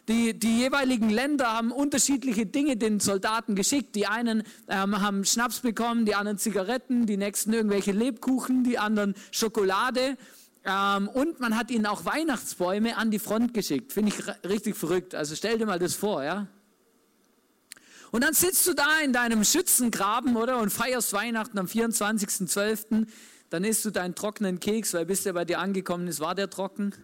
Die, 0.07 0.39
die 0.39 0.61
jeweiligen 0.61 1.11
Länder 1.11 1.53
haben 1.53 1.73
unterschiedliche 1.73 2.47
Dinge 2.47 2.77
den 2.77 3.01
Soldaten 3.01 3.57
geschickt. 3.57 3.97
Die 3.97 4.07
einen 4.07 4.45
ähm, 4.69 5.01
haben 5.01 5.25
Schnaps 5.25 5.59
bekommen, 5.59 6.07
die 6.07 6.15
anderen 6.15 6.39
Zigaretten, 6.39 7.07
die 7.07 7.17
nächsten 7.17 7.53
irgendwelche 7.53 7.91
Lebkuchen, 7.91 8.63
die 8.63 8.79
anderen 8.79 9.17
Schokolade. 9.33 10.17
Ähm, 10.65 11.09
und 11.09 11.41
man 11.41 11.57
hat 11.57 11.71
ihnen 11.71 11.87
auch 11.87 12.05
Weihnachtsbäume 12.05 12.97
an 12.97 13.11
die 13.11 13.19
Front 13.19 13.55
geschickt. 13.55 13.93
Finde 13.93 14.13
ich 14.13 14.49
richtig 14.49 14.77
verrückt. 14.77 15.15
Also 15.15 15.35
stell 15.35 15.59
dir 15.59 15.67
mal 15.67 15.79
das 15.79 15.95
vor, 15.95 16.23
ja. 16.23 16.47
Und 18.11 18.23
dann 18.23 18.35
sitzt 18.35 18.67
du 18.67 18.75
da 18.75 19.01
in 19.03 19.13
deinem 19.13 19.43
Schützengraben, 19.43 20.37
oder? 20.37 20.59
Und 20.59 20.71
feierst 20.71 21.13
Weihnachten 21.13 21.59
am 21.59 21.67
24.12. 21.67 23.07
Dann 23.51 23.65
isst 23.65 23.85
du 23.85 23.91
deinen 23.91 24.15
trockenen 24.15 24.61
Keks, 24.61 24.95
weil 24.95 25.07
bis 25.07 25.23
der 25.23 25.33
bei 25.33 25.45
dir 25.45 25.59
angekommen 25.59 26.07
ist, 26.09 26.21
war 26.21 26.35
der 26.35 26.51
trocken 26.51 26.95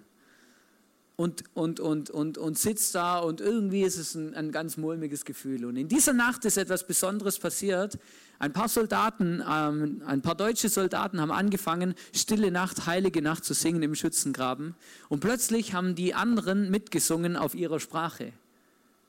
und, 1.18 1.42
und, 1.54 1.80
und, 1.80 2.10
und, 2.10 2.38
und 2.38 2.56
sitzt 2.56 2.94
da 2.94 3.18
und 3.18 3.40
irgendwie 3.40 3.82
ist 3.82 3.96
es 3.96 4.14
ein, 4.14 4.34
ein 4.34 4.52
ganz 4.52 4.76
mulmiges 4.76 5.24
Gefühl. 5.24 5.64
Und 5.64 5.74
in 5.74 5.88
dieser 5.88 6.12
Nacht 6.12 6.44
ist 6.44 6.56
etwas 6.56 6.86
Besonderes 6.86 7.40
passiert. 7.40 7.98
Ein 8.38 8.52
paar 8.52 8.68
Soldaten, 8.68 9.42
ähm, 9.50 10.00
ein 10.06 10.22
paar 10.22 10.36
deutsche 10.36 10.68
Soldaten 10.68 11.20
haben 11.20 11.32
angefangen, 11.32 11.96
Stille 12.14 12.52
Nacht, 12.52 12.86
Heilige 12.86 13.20
Nacht 13.20 13.44
zu 13.44 13.52
singen 13.52 13.82
im 13.82 13.96
Schützengraben. 13.96 14.76
Und 15.08 15.18
plötzlich 15.18 15.74
haben 15.74 15.96
die 15.96 16.14
anderen 16.14 16.70
mitgesungen 16.70 17.36
auf 17.36 17.56
ihrer 17.56 17.80
Sprache. 17.80 18.32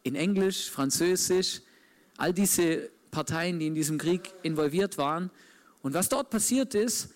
In 0.01 0.15
Englisch, 0.15 0.71
Französisch, 0.71 1.61
all 2.17 2.33
diese 2.33 2.89
Parteien, 3.11 3.59
die 3.59 3.67
in 3.67 3.75
diesem 3.75 3.99
Krieg 3.99 4.33
involviert 4.41 4.97
waren. 4.97 5.29
Und 5.83 5.93
was 5.93 6.09
dort 6.09 6.31
passiert 6.31 6.73
ist, 6.73 7.09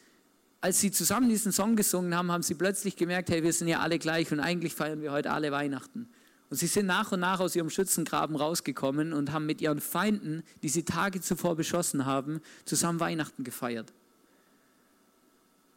als 0.64 0.80
sie 0.80 0.92
zusammen 0.92 1.28
diesen 1.28 1.52
Song 1.52 1.76
gesungen 1.76 2.16
haben, 2.16 2.32
haben 2.32 2.42
sie 2.42 2.54
plötzlich 2.54 2.96
gemerkt, 2.96 3.30
hey, 3.30 3.44
wir 3.44 3.52
sind 3.52 3.68
ja 3.68 3.82
alle 3.82 4.00
gleich 4.00 4.32
und 4.32 4.40
eigentlich 4.40 4.74
feiern 4.74 5.02
wir 5.02 5.12
heute 5.12 5.32
alle 5.32 5.52
Weihnachten. 5.52 6.08
Und 6.50 6.56
sie 6.56 6.68
sind 6.68 6.86
nach 6.86 7.12
und 7.12 7.20
nach 7.20 7.42
aus 7.42 7.54
ihrem 7.54 7.70
Schützengraben 7.70 8.38
rausgekommen 8.38 9.12
und 9.12 9.34
haben 9.34 9.46
mit 9.46 9.60
ihren 9.60 9.82
Feinden, 9.82 10.42
die 10.62 10.70
sie 10.70 10.84
Tage 10.84 11.20
zuvor 11.20 11.58
beschossen 11.58 12.06
haben, 12.06 12.40
zusammen 12.64 13.02
Weihnachten 13.02 13.44
gefeiert. 13.44 13.92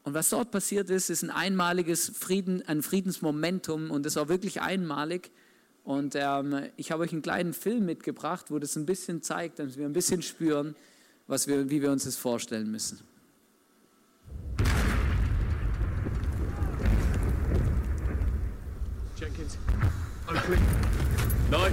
Und 0.04 0.14
was 0.14 0.30
dort 0.30 0.52
passiert 0.52 0.88
ist, 0.88 1.10
ist 1.10 1.24
ein 1.24 1.30
einmaliges 1.30 2.12
Frieden, 2.16 2.62
ein 2.68 2.80
Friedensmomentum 2.80 3.90
und 3.90 4.06
das 4.06 4.14
war 4.14 4.28
wirklich 4.28 4.60
einmalig. 4.60 5.32
Und 5.82 6.14
ähm, 6.14 6.62
ich 6.76 6.92
habe 6.92 7.02
euch 7.02 7.10
einen 7.10 7.22
kleinen 7.22 7.54
Film 7.54 7.86
mitgebracht, 7.86 8.52
wo 8.52 8.60
das 8.60 8.76
ein 8.76 8.86
bisschen 8.86 9.20
zeigt, 9.20 9.58
dass 9.58 9.76
wir 9.76 9.84
ein 9.84 9.92
bisschen 9.92 10.22
spüren, 10.22 10.76
was 11.26 11.48
wir, 11.48 11.70
wie 11.70 11.82
wir 11.82 11.90
uns 11.90 12.04
das 12.04 12.14
vorstellen 12.14 12.70
müssen. 12.70 13.00
Jenkins, 19.16 19.56
open 20.28 20.52
it. 20.52 20.60
No. 21.50 21.70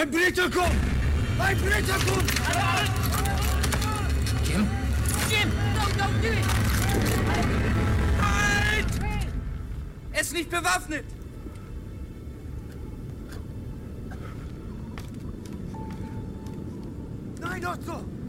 Ein 0.00 0.10
Briter 0.10 0.48
kommt! 0.48 0.72
Ein 1.38 1.58
Briter 1.58 1.98
kommt! 2.06 2.32
Jim? 4.44 4.66
Jim, 5.28 5.52
don't, 5.76 5.94
don't 5.98 6.22
do 6.22 6.28
it! 6.28 6.46
Halt! 8.18 8.86
Er 10.12 10.20
ist 10.22 10.32
nicht 10.32 10.48
bewaffnet! 10.48 11.04
Nein, 17.40 17.66
Otto! 17.66 18.02
My 18.02 18.19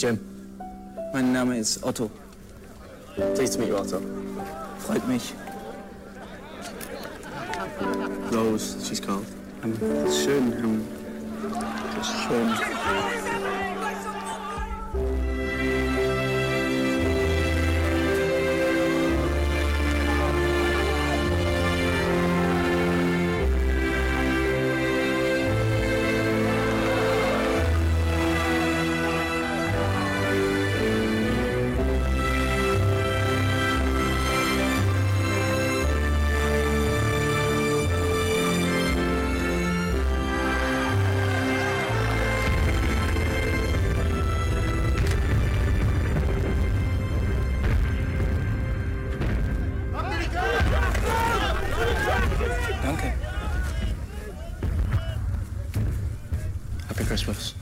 Jim. 0.00 0.18
Mein 1.12 1.30
Name 1.30 1.58
ist 1.58 1.84
Otto. 1.84 2.10
Pleased 3.34 3.52
to 3.52 3.58
meet 3.58 3.68
you, 3.68 3.76
Otto. 3.76 4.00
Freut 4.78 5.06
mich. 5.06 5.34
Rose, 8.32 8.76
she's 8.82 8.98
called. 8.98 9.26
Ähm, 9.62 9.74
schön. 10.10 10.52
Ähm, 10.54 10.80
schön. 12.02 13.69
Danke. 52.90 53.12
Happy 56.88 57.04
Christmas. 57.04 57.54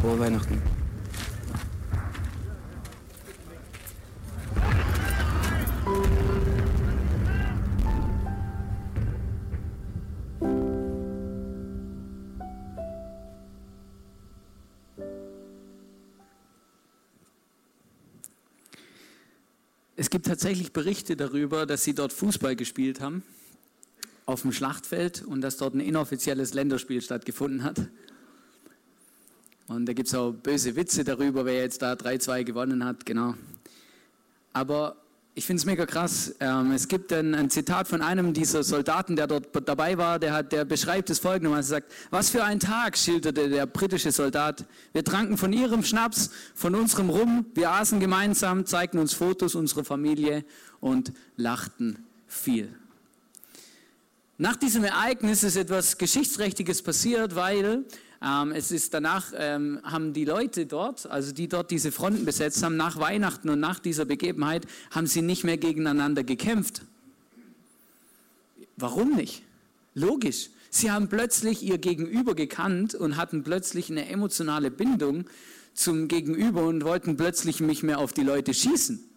Frohe 0.00 0.18
Weihnachten. 0.18 0.60
Es 19.94 20.10
gibt 20.10 20.26
tatsächlich 20.26 20.72
Berichte 20.72 21.16
darüber, 21.16 21.66
dass 21.66 21.84
sie 21.84 21.94
dort 21.94 22.12
Fußball 22.12 22.56
gespielt 22.56 23.00
haben 23.00 23.22
auf 24.28 24.42
dem 24.42 24.52
Schlachtfeld 24.52 25.24
und 25.24 25.40
dass 25.40 25.56
dort 25.56 25.74
ein 25.74 25.80
inoffizielles 25.80 26.52
Länderspiel 26.52 27.00
stattgefunden 27.00 27.64
hat. 27.64 27.88
Und 29.68 29.86
da 29.86 29.94
gibt 29.94 30.08
es 30.08 30.14
auch 30.14 30.32
böse 30.32 30.76
Witze 30.76 31.02
darüber, 31.02 31.46
wer 31.46 31.62
jetzt 31.62 31.80
da 31.80 31.94
3-2 31.94 32.44
gewonnen 32.44 32.84
hat, 32.84 33.06
genau. 33.06 33.34
Aber 34.52 34.96
ich 35.34 35.46
finde 35.46 35.60
es 35.60 35.64
mega 35.64 35.86
krass. 35.86 36.34
Ähm, 36.40 36.72
es 36.72 36.88
gibt 36.88 37.10
ein, 37.10 37.34
ein, 37.34 37.48
Zitat 37.48 37.88
von 37.88 38.02
einem 38.02 38.34
dieser 38.34 38.62
Soldaten, 38.62 39.16
der 39.16 39.28
dort 39.28 39.66
dabei 39.66 39.96
war, 39.96 40.18
der, 40.18 40.34
hat, 40.34 40.52
der 40.52 40.66
beschreibt 40.66 41.08
es 41.08 41.20
folgendermaßen. 41.20 41.72
Er 41.72 41.80
sagt, 41.80 41.92
was 42.10 42.28
für 42.28 42.44
ein 42.44 42.60
Tag, 42.60 42.98
schilderte 42.98 43.48
der 43.48 43.64
britische 43.64 44.12
Soldat. 44.12 44.66
Wir 44.92 45.04
tranken 45.04 45.38
von 45.38 45.54
ihrem 45.54 45.84
Schnaps, 45.84 46.30
von 46.54 46.74
unserem 46.74 47.08
Rum, 47.08 47.46
wir 47.54 47.70
aßen 47.70 47.98
gemeinsam, 47.98 48.66
zeigten 48.66 48.98
uns 48.98 49.14
Fotos 49.14 49.54
unserer 49.54 49.84
Familie 49.84 50.44
und 50.80 51.14
lachten 51.36 52.04
viel. 52.26 52.74
Nach 54.40 54.54
diesem 54.54 54.84
Ereignis 54.84 55.42
ist 55.42 55.56
etwas 55.56 55.98
Geschichtsträchtiges 55.98 56.82
passiert, 56.82 57.34
weil 57.34 57.84
ähm, 58.22 58.52
es 58.52 58.70
ist 58.70 58.94
danach, 58.94 59.32
ähm, 59.36 59.80
haben 59.82 60.12
die 60.12 60.24
Leute 60.24 60.66
dort, 60.66 61.10
also 61.10 61.32
die 61.32 61.48
dort 61.48 61.72
diese 61.72 61.90
Fronten 61.90 62.24
besetzt 62.24 62.62
haben, 62.62 62.76
nach 62.76 63.00
Weihnachten 63.00 63.48
und 63.48 63.58
nach 63.58 63.80
dieser 63.80 64.04
Begebenheit, 64.04 64.64
haben 64.92 65.08
sie 65.08 65.22
nicht 65.22 65.42
mehr 65.42 65.56
gegeneinander 65.56 66.22
gekämpft. 66.22 66.82
Warum 68.76 69.16
nicht? 69.16 69.42
Logisch. 69.94 70.50
Sie 70.70 70.92
haben 70.92 71.08
plötzlich 71.08 71.64
ihr 71.64 71.78
Gegenüber 71.78 72.36
gekannt 72.36 72.94
und 72.94 73.16
hatten 73.16 73.42
plötzlich 73.42 73.90
eine 73.90 74.08
emotionale 74.08 74.70
Bindung 74.70 75.24
zum 75.74 76.06
Gegenüber 76.06 76.64
und 76.64 76.84
wollten 76.84 77.16
plötzlich 77.16 77.58
nicht 77.58 77.82
mehr 77.82 77.98
auf 77.98 78.12
die 78.12 78.22
Leute 78.22 78.54
schießen. 78.54 79.07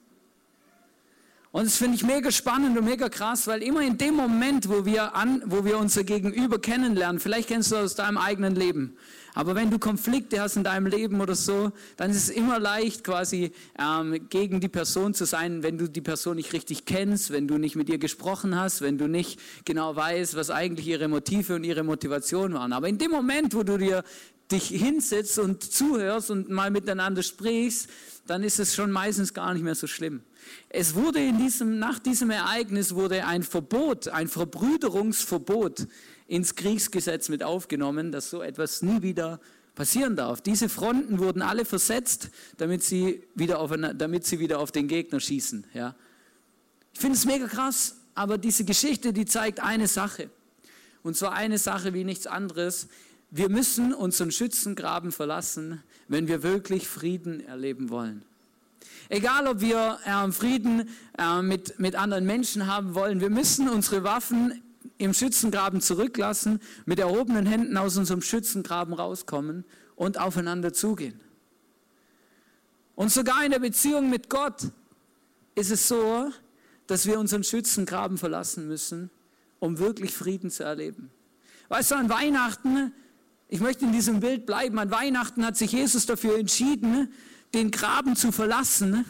Und 1.52 1.66
das 1.66 1.76
finde 1.76 1.96
ich 1.96 2.04
mega 2.04 2.32
spannend 2.32 2.78
und 2.78 2.86
mega 2.86 3.10
krass, 3.10 3.46
weil 3.46 3.62
immer 3.62 3.82
in 3.82 3.98
dem 3.98 4.16
Moment, 4.16 4.70
wo 4.70 4.86
wir, 4.86 5.16
an, 5.16 5.44
wo 5.46 5.66
wir 5.66 5.78
unser 5.78 6.06
Gegenüber 6.06 6.60
kennenlernen, 6.60 7.20
vielleicht 7.20 7.50
kennst 7.50 7.72
du 7.72 7.76
das 7.76 7.84
aus 7.84 7.96
deinem 7.96 8.18
eigenen 8.18 8.56
Leben, 8.56 8.96
aber 9.34 9.54
wenn 9.56 9.70
du 9.70 9.78
Konflikte 9.78 10.42
hast 10.42 10.56
in 10.56 10.64
deinem 10.64 10.88
Leben 10.88 11.20
oder 11.20 11.36
so, 11.36 11.74
dann 11.98 12.12
ist 12.12 12.18
es 12.18 12.30
immer 12.30 12.58
leicht, 12.58 13.04
quasi 13.04 13.52
ähm, 13.78 14.30
gegen 14.30 14.62
die 14.62 14.70
Person 14.70 15.14
zu 15.14 15.26
sein, 15.26 15.62
wenn 15.62 15.78
du 15.78 15.90
die 15.90 16.02
Person 16.02 16.38
nicht 16.38 16.54
richtig 16.54 16.86
kennst, 16.86 17.32
wenn 17.32 17.50
du 17.50 17.58
nicht 17.58 17.76
mit 17.76 17.90
ihr 17.90 17.98
gesprochen 17.98 18.58
hast, 18.58 18.82
wenn 18.82 18.98
du 18.98 19.08
nicht 19.08 19.40
genau 19.66 19.94
weißt, 19.96 20.36
was 20.36 20.52
eigentlich 20.52 20.88
ihre 20.88 21.10
Motive 21.10 21.56
und 21.56 21.66
ihre 21.66 21.84
Motivation 21.84 22.54
waren. 22.54 22.74
Aber 22.74 22.88
in 22.88 22.98
dem 22.98 23.12
Moment, 23.12 23.54
wo 23.54 23.64
du 23.64 23.78
dir 23.78 24.04
dich 24.52 24.68
hinsetzt 24.68 25.40
und 25.40 25.64
zuhörst 25.64 26.30
und 26.30 26.50
mal 26.50 26.72
miteinander 26.72 27.24
sprichst, 27.24 27.90
dann 28.28 28.44
ist 28.44 28.60
es 28.60 28.76
schon 28.76 28.92
meistens 28.92 29.34
gar 29.34 29.54
nicht 29.54 29.64
mehr 29.64 29.76
so 29.76 29.88
schlimm. 29.88 30.22
Es 30.70 30.96
wurde 30.96 31.20
in 31.20 31.38
diesem, 31.38 31.80
nach 31.80 32.00
diesem 32.00 32.30
Ereignis 32.30 32.96
wurde 32.96 33.26
ein 33.26 33.44
Verbot, 33.44 34.08
ein 34.08 34.28
Verbrüderungsverbot 34.28 35.88
ins 36.28 36.56
Kriegsgesetz 36.56 37.30
mit 37.30 37.44
aufgenommen, 37.44 38.12
dass 38.12 38.30
so 38.30 38.42
etwas 38.42 38.82
nie 38.82 39.02
wieder 39.02 39.40
passieren 39.76 40.16
darf. 40.16 40.42
Diese 40.42 40.70
Fronten 40.70 41.20
wurden 41.20 41.42
alle 41.42 41.66
versetzt, 41.66 42.30
damit 42.58 42.84
sie 42.84 43.24
wieder 43.36 43.60
auf, 43.60 43.72
damit 43.96 44.26
sie 44.26 44.40
wieder 44.40 44.60
auf 44.60 44.72
den 44.72 44.88
Gegner 44.88 45.20
schießen. 45.20 45.68
Ja. 45.74 45.96
Ich 46.94 47.00
finde 47.00 47.18
es 47.18 47.26
mega 47.26 47.48
krass, 47.48 47.96
aber 48.16 48.38
diese 48.38 48.66
Geschichte, 48.66 49.14
die 49.14 49.26
zeigt 49.26 49.60
eine 49.62 49.88
Sache. 49.88 50.30
Und 51.04 51.18
zwar 51.18 51.34
eine 51.34 51.58
Sache 51.58 51.94
wie 51.94 52.04
nichts 52.04 52.28
anderes. 52.28 52.88
Wir 53.30 53.50
müssen 53.50 53.94
unseren 53.94 54.32
Schützengraben 54.32 55.12
verlassen, 55.12 55.82
wenn 56.08 56.28
wir 56.28 56.44
wirklich 56.44 56.88
Frieden 56.88 57.40
erleben 57.40 57.90
wollen. 57.90 58.26
Egal, 59.10 59.48
ob 59.48 59.62
wir 59.62 60.00
äh, 60.06 60.32
Frieden 60.32 60.90
äh, 61.18 61.42
mit, 61.42 61.80
mit 61.80 61.96
anderen 61.96 62.26
Menschen 62.26 62.68
haben 62.68 62.96
wollen, 62.96 63.20
wir 63.20 63.30
müssen 63.30 63.70
unsere 63.70 64.04
Waffen 64.04 64.62
im 64.98 65.14
Schützengraben 65.14 65.82
zurücklassen, 65.82 66.62
mit 66.86 67.00
erhobenen 67.00 67.46
Händen 67.46 67.76
aus 67.78 67.98
unserem 67.98 68.22
Schützengraben 68.22 68.94
rauskommen 68.94 69.66
und 69.96 70.20
aufeinander 70.20 70.74
zugehen. 70.74 71.20
Und 72.96 73.12
sogar 73.12 73.44
in 73.44 73.52
der 73.52 73.60
Beziehung 73.60 74.10
mit 74.10 74.30
Gott 74.30 74.70
ist 75.56 75.72
es 75.72 75.88
so, 75.88 76.32
dass 76.88 77.06
wir 77.06 77.20
unseren 77.20 77.44
Schützengraben 77.44 78.18
verlassen 78.18 78.68
müssen, 78.68 79.10
um 79.60 79.80
wirklich 79.80 80.14
Frieden 80.14 80.52
zu 80.52 80.64
erleben. 80.64 81.10
Weißt 81.70 81.92
du, 81.92 81.96
an 81.96 82.10
Weihnachten, 82.10 82.94
ich 83.48 83.60
möchte 83.60 83.86
in 83.86 83.92
diesem 83.92 84.20
Bild 84.20 84.46
bleiben, 84.46 84.78
an 84.78 84.92
Weihnachten 84.92 85.46
hat 85.46 85.58
sich 85.58 85.72
Jesus 85.72 86.06
dafür 86.06 86.38
entschieden, 86.38 87.12
den 87.54 87.72
Graben 87.72 88.16
zu 88.16 88.32
verlassen, 88.32 89.06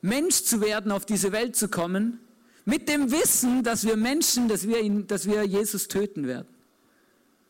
Mensch 0.00 0.42
zu 0.42 0.60
werden, 0.60 0.92
auf 0.92 1.06
diese 1.06 1.32
Welt 1.32 1.56
zu 1.56 1.68
kommen, 1.68 2.20
mit 2.64 2.88
dem 2.88 3.10
Wissen, 3.10 3.62
dass 3.62 3.84
wir 3.84 3.96
Menschen, 3.96 4.48
dass 4.48 4.68
wir, 4.68 4.80
ihn, 4.80 5.06
dass 5.06 5.26
wir 5.26 5.44
Jesus 5.44 5.88
töten 5.88 6.26
werden. 6.26 6.48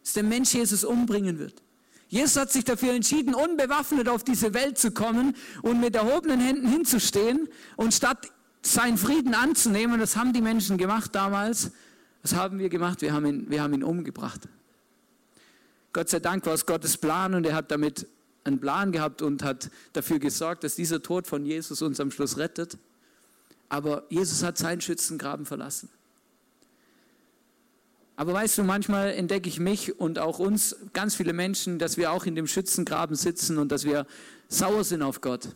Dass 0.03 0.13
der 0.13 0.23
Mensch 0.23 0.55
Jesus 0.55 0.85
umbringen 0.85 1.39
wird. 1.39 1.63
Jesus 2.09 2.37
hat 2.37 2.51
sich 2.51 2.65
dafür 2.65 2.95
entschieden, 2.95 3.35
unbewaffnet 3.35 4.09
auf 4.09 4.25
diese 4.25 4.55
Welt 4.55 4.79
zu 4.79 4.93
kommen 4.93 5.35
und 5.63 5.81
mit 5.81 5.95
erhobenen 5.95 6.41
Händen 6.41 6.69
hinzustehen 6.69 7.49
und 7.77 7.93
statt 7.93 8.33
seinen 8.63 8.97
Frieden 8.97 9.35
anzunehmen, 9.35 10.01
das 10.01 10.17
haben 10.17 10.33
die 10.33 10.41
Menschen 10.41 10.79
gemacht 10.79 11.15
damals, 11.15 11.73
was 12.23 12.35
haben 12.35 12.59
wir 12.59 12.69
gemacht? 12.69 13.03
Wir 13.03 13.13
haben 13.13 13.27
ihn, 13.27 13.51
wir 13.51 13.63
haben 13.63 13.75
ihn 13.75 13.85
umgebracht. 13.85 14.49
Gott 15.93 16.09
sei 16.09 16.21
Dank 16.21 16.45
war 16.47 16.55
es 16.55 16.67
Gottes 16.67 16.97
Plan 16.97 17.35
und 17.35 17.47
er 17.47 17.55
hat 17.55 17.71
damit 17.71 18.07
einen 18.49 18.61
Plan 18.61 18.91
gehabt 18.91 19.23
und 19.23 19.45
hat 19.45 19.71
dafür 19.93 20.19
gesorgt, 20.19 20.65
dass 20.65 20.75
dieser 20.75 21.01
Tod 21.03 21.27
von 21.29 21.47
Jesus 21.47 21.81
uns 21.83 22.01
am 22.01 22.11
Schluss 22.11 22.37
rettet. 22.37 22.77
Aber 23.69 24.05
Jesus 24.09 24.43
hat 24.43 24.59
seinen 24.59 24.81
Schützengraben 24.81 25.47
verlassen. 25.47 25.89
Aber 28.17 28.33
weißt 28.33 28.59
du, 28.59 28.65
manchmal 28.65 29.13
entdecke 29.13 29.49
ich 29.49 29.61
mich 29.61 30.01
und 30.01 30.19
auch 30.19 30.41
uns, 30.41 30.75
ganz 30.93 31.15
viele 31.15 31.33
Menschen, 31.33 31.79
dass 31.79 31.97
wir 31.97 32.11
auch 32.11 32.27
in 32.27 32.35
dem 32.35 32.49
Schützengraben 32.49 33.15
sitzen 33.15 33.59
und 33.59 33.71
dass 33.71 33.85
wir 33.85 34.07
sauer 34.49 34.83
sind 34.83 35.03
auf 35.03 35.21
Gott. 35.21 35.51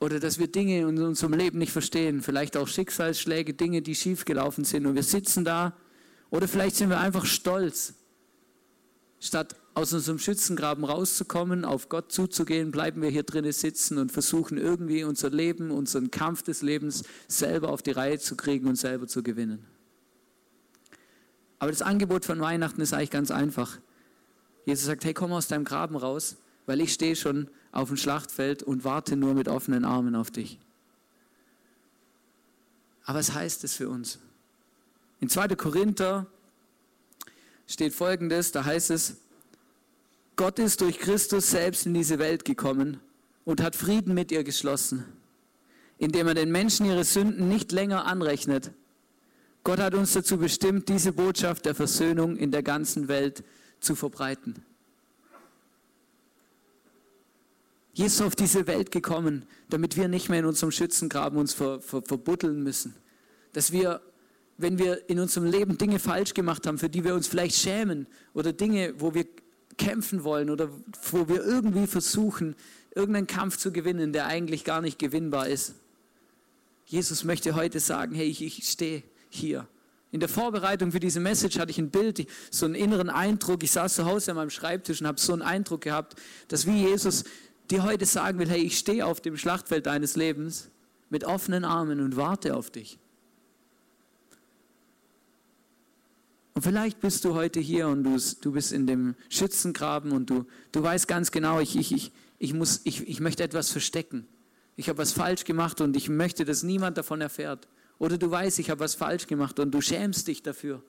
Oder 0.00 0.20
dass 0.20 0.38
wir 0.38 0.48
Dinge 0.48 0.80
in 0.80 1.00
unserem 1.00 1.32
Leben 1.32 1.58
nicht 1.58 1.72
verstehen. 1.72 2.20
Vielleicht 2.20 2.58
auch 2.58 2.68
Schicksalsschläge, 2.68 3.54
Dinge, 3.54 3.80
die 3.80 3.94
schiefgelaufen 3.94 4.64
sind. 4.64 4.84
Und 4.84 4.96
wir 4.96 5.02
sitzen 5.02 5.46
da. 5.46 5.74
Oder 6.28 6.46
vielleicht 6.46 6.76
sind 6.76 6.90
wir 6.90 7.00
einfach 7.00 7.24
stolz. 7.24 7.94
Statt 9.24 9.56
aus 9.72 9.94
unserem 9.94 10.18
Schützengraben 10.18 10.84
rauszukommen, 10.84 11.64
auf 11.64 11.88
Gott 11.88 12.12
zuzugehen, 12.12 12.70
bleiben 12.70 13.00
wir 13.00 13.08
hier 13.08 13.22
drinnen 13.22 13.52
sitzen 13.52 13.96
und 13.96 14.12
versuchen 14.12 14.58
irgendwie 14.58 15.02
unser 15.02 15.30
Leben, 15.30 15.70
unseren 15.70 16.10
Kampf 16.10 16.42
des 16.42 16.60
Lebens 16.60 17.04
selber 17.26 17.70
auf 17.70 17.80
die 17.80 17.92
Reihe 17.92 18.18
zu 18.18 18.36
kriegen 18.36 18.68
und 18.68 18.76
selber 18.76 19.06
zu 19.06 19.22
gewinnen. 19.22 19.64
Aber 21.58 21.70
das 21.70 21.80
Angebot 21.80 22.26
von 22.26 22.38
Weihnachten 22.38 22.82
ist 22.82 22.92
eigentlich 22.92 23.10
ganz 23.10 23.30
einfach. 23.30 23.78
Jesus 24.66 24.84
sagt, 24.84 25.06
hey, 25.06 25.14
komm 25.14 25.32
aus 25.32 25.48
deinem 25.48 25.64
Graben 25.64 25.96
raus, 25.96 26.36
weil 26.66 26.82
ich 26.82 26.92
stehe 26.92 27.16
schon 27.16 27.48
auf 27.72 27.88
dem 27.88 27.96
Schlachtfeld 27.96 28.62
und 28.62 28.84
warte 28.84 29.16
nur 29.16 29.32
mit 29.32 29.48
offenen 29.48 29.86
Armen 29.86 30.16
auf 30.16 30.30
dich. 30.30 30.58
Aber 33.06 33.20
was 33.20 33.32
heißt 33.32 33.64
es 33.64 33.72
für 33.72 33.88
uns? 33.88 34.18
In 35.20 35.30
2. 35.30 35.48
Korinther 35.56 36.26
steht 37.66 37.94
folgendes, 37.94 38.52
da 38.52 38.64
heißt 38.64 38.90
es, 38.90 39.16
Gott 40.36 40.58
ist 40.58 40.80
durch 40.80 40.98
Christus 40.98 41.50
selbst 41.50 41.86
in 41.86 41.94
diese 41.94 42.18
Welt 42.18 42.44
gekommen 42.44 43.00
und 43.44 43.62
hat 43.62 43.76
Frieden 43.76 44.14
mit 44.14 44.32
ihr 44.32 44.42
geschlossen, 44.42 45.04
indem 45.98 46.28
er 46.28 46.34
den 46.34 46.50
Menschen 46.50 46.86
ihre 46.86 47.04
Sünden 47.04 47.48
nicht 47.48 47.72
länger 47.72 48.04
anrechnet. 48.06 48.72
Gott 49.62 49.78
hat 49.78 49.94
uns 49.94 50.12
dazu 50.12 50.38
bestimmt, 50.38 50.88
diese 50.88 51.12
Botschaft 51.12 51.64
der 51.66 51.74
Versöhnung 51.74 52.36
in 52.36 52.50
der 52.50 52.62
ganzen 52.62 53.08
Welt 53.08 53.44
zu 53.80 53.94
verbreiten. 53.94 54.62
Jesus 57.94 58.16
ist 58.16 58.26
auf 58.26 58.34
diese 58.34 58.66
Welt 58.66 58.90
gekommen, 58.90 59.46
damit 59.70 59.96
wir 59.96 60.08
nicht 60.08 60.28
mehr 60.28 60.40
in 60.40 60.46
unserem 60.46 60.72
Schützengraben 60.72 61.38
uns 61.38 61.54
ver, 61.54 61.80
ver, 61.80 62.02
verbuddeln 62.02 62.62
müssen. 62.62 62.96
Dass 63.52 63.70
wir, 63.70 64.00
wenn 64.56 64.78
wir 64.78 65.08
in 65.08 65.18
unserem 65.18 65.50
Leben 65.50 65.78
Dinge 65.78 65.98
falsch 65.98 66.34
gemacht 66.34 66.66
haben, 66.66 66.78
für 66.78 66.88
die 66.88 67.04
wir 67.04 67.14
uns 67.14 67.26
vielleicht 67.26 67.56
schämen 67.56 68.06
oder 68.34 68.52
Dinge, 68.52 68.94
wo 68.98 69.14
wir 69.14 69.26
kämpfen 69.76 70.24
wollen 70.24 70.50
oder 70.50 70.68
wo 71.10 71.28
wir 71.28 71.44
irgendwie 71.44 71.86
versuchen, 71.86 72.54
irgendeinen 72.94 73.26
Kampf 73.26 73.56
zu 73.56 73.72
gewinnen, 73.72 74.12
der 74.12 74.26
eigentlich 74.26 74.64
gar 74.64 74.80
nicht 74.80 74.98
gewinnbar 74.98 75.48
ist. 75.48 75.74
Jesus 76.86 77.24
möchte 77.24 77.54
heute 77.54 77.80
sagen, 77.80 78.14
hey, 78.14 78.26
ich, 78.26 78.42
ich 78.42 78.68
stehe 78.68 79.02
hier. 79.28 79.66
In 80.12 80.20
der 80.20 80.28
Vorbereitung 80.28 80.92
für 80.92 81.00
diese 81.00 81.18
Message 81.18 81.58
hatte 81.58 81.72
ich 81.72 81.78
ein 81.78 81.90
Bild, 81.90 82.28
so 82.50 82.66
einen 82.66 82.76
inneren 82.76 83.10
Eindruck. 83.10 83.64
Ich 83.64 83.72
saß 83.72 83.94
zu 83.94 84.04
Hause 84.04 84.30
an 84.30 84.36
meinem 84.36 84.50
Schreibtisch 84.50 85.00
und 85.00 85.08
habe 85.08 85.18
so 85.18 85.32
einen 85.32 85.42
Eindruck 85.42 85.80
gehabt, 85.80 86.14
dass 86.46 86.66
wie 86.66 86.86
Jesus 86.86 87.24
dir 87.68 87.82
heute 87.82 88.06
sagen 88.06 88.38
will, 88.38 88.48
hey, 88.48 88.60
ich 88.60 88.78
stehe 88.78 89.04
auf 89.04 89.20
dem 89.20 89.36
Schlachtfeld 89.36 89.86
deines 89.86 90.14
Lebens 90.14 90.68
mit 91.10 91.24
offenen 91.24 91.64
Armen 91.64 92.00
und 92.00 92.16
warte 92.16 92.54
auf 92.54 92.70
dich. 92.70 92.98
Und 96.54 96.62
vielleicht 96.62 97.00
bist 97.00 97.24
du 97.24 97.34
heute 97.34 97.58
hier 97.58 97.88
und 97.88 98.04
du, 98.04 98.16
du 98.40 98.52
bist 98.52 98.72
in 98.72 98.86
dem 98.86 99.16
Schützengraben 99.28 100.12
und 100.12 100.30
du, 100.30 100.46
du 100.70 100.82
weißt 100.82 101.08
ganz 101.08 101.32
genau, 101.32 101.58
ich, 101.58 101.76
ich, 101.76 101.92
ich, 101.92 102.12
ich, 102.38 102.54
muss, 102.54 102.80
ich, 102.84 103.06
ich 103.08 103.18
möchte 103.18 103.42
etwas 103.42 103.70
verstecken. 103.70 104.28
Ich 104.76 104.88
habe 104.88 104.98
was 104.98 105.12
falsch 105.12 105.44
gemacht 105.44 105.80
und 105.80 105.96
ich 105.96 106.08
möchte, 106.08 106.44
dass 106.44 106.62
niemand 106.62 106.96
davon 106.96 107.20
erfährt. 107.20 107.66
Oder 107.98 108.18
du 108.18 108.30
weißt, 108.30 108.60
ich 108.60 108.70
habe 108.70 108.80
was 108.80 108.94
falsch 108.94 109.26
gemacht 109.26 109.58
und 109.58 109.72
du 109.72 109.80
schämst 109.80 110.28
dich 110.28 110.42
dafür. 110.42 110.82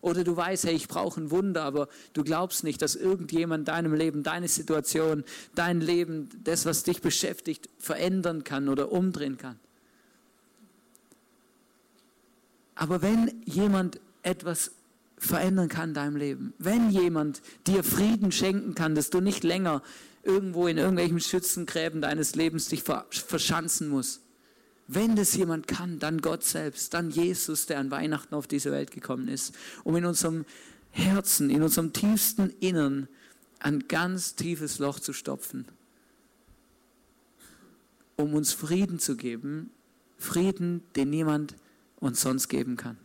Oder 0.00 0.24
du 0.24 0.36
weißt, 0.36 0.64
hey, 0.64 0.74
ich 0.74 0.88
brauche 0.88 1.20
ein 1.20 1.30
Wunder, 1.30 1.62
aber 1.62 1.88
du 2.12 2.24
glaubst 2.24 2.64
nicht, 2.64 2.82
dass 2.82 2.96
irgendjemand 2.96 3.68
deinem 3.68 3.94
Leben, 3.94 4.24
deine 4.24 4.48
Situation, 4.48 5.22
dein 5.54 5.80
Leben, 5.80 6.28
das, 6.42 6.66
was 6.66 6.82
dich 6.82 7.00
beschäftigt, 7.00 7.68
verändern 7.78 8.42
kann 8.42 8.68
oder 8.68 8.90
umdrehen 8.90 9.38
kann. 9.38 9.60
Aber 12.74 13.02
wenn 13.02 13.42
jemand 13.44 14.00
etwas 14.24 14.72
verändern 15.24 15.68
kann 15.68 15.90
in 15.90 15.94
deinem 15.94 16.16
Leben, 16.16 16.54
wenn 16.58 16.90
jemand 16.90 17.42
dir 17.66 17.84
Frieden 17.84 18.32
schenken 18.32 18.74
kann, 18.74 18.94
dass 18.94 19.10
du 19.10 19.20
nicht 19.20 19.44
länger 19.44 19.82
irgendwo 20.22 20.66
in 20.66 20.78
irgendwelchen 20.78 21.20
Schützengräben 21.20 22.00
deines 22.00 22.34
Lebens 22.34 22.68
dich 22.68 22.82
verschanzen 22.82 23.88
musst, 23.88 24.20
wenn 24.88 25.16
das 25.16 25.34
jemand 25.34 25.68
kann, 25.68 25.98
dann 25.98 26.20
Gott 26.20 26.44
selbst, 26.44 26.92
dann 26.94 27.10
Jesus, 27.10 27.66
der 27.66 27.78
an 27.78 27.90
Weihnachten 27.90 28.34
auf 28.34 28.46
diese 28.46 28.72
Welt 28.72 28.90
gekommen 28.90 29.28
ist, 29.28 29.54
um 29.84 29.96
in 29.96 30.04
unserem 30.04 30.44
Herzen, 30.90 31.50
in 31.50 31.62
unserem 31.62 31.92
tiefsten 31.92 32.50
Innern 32.60 33.08
ein 33.60 33.86
ganz 33.88 34.34
tiefes 34.34 34.78
Loch 34.78 35.00
zu 35.00 35.12
stopfen, 35.12 35.66
um 38.16 38.34
uns 38.34 38.52
Frieden 38.52 38.98
zu 38.98 39.16
geben, 39.16 39.70
Frieden, 40.18 40.82
den 40.94 41.10
niemand 41.10 41.56
uns 41.96 42.20
sonst 42.20 42.48
geben 42.48 42.76
kann. 42.76 42.98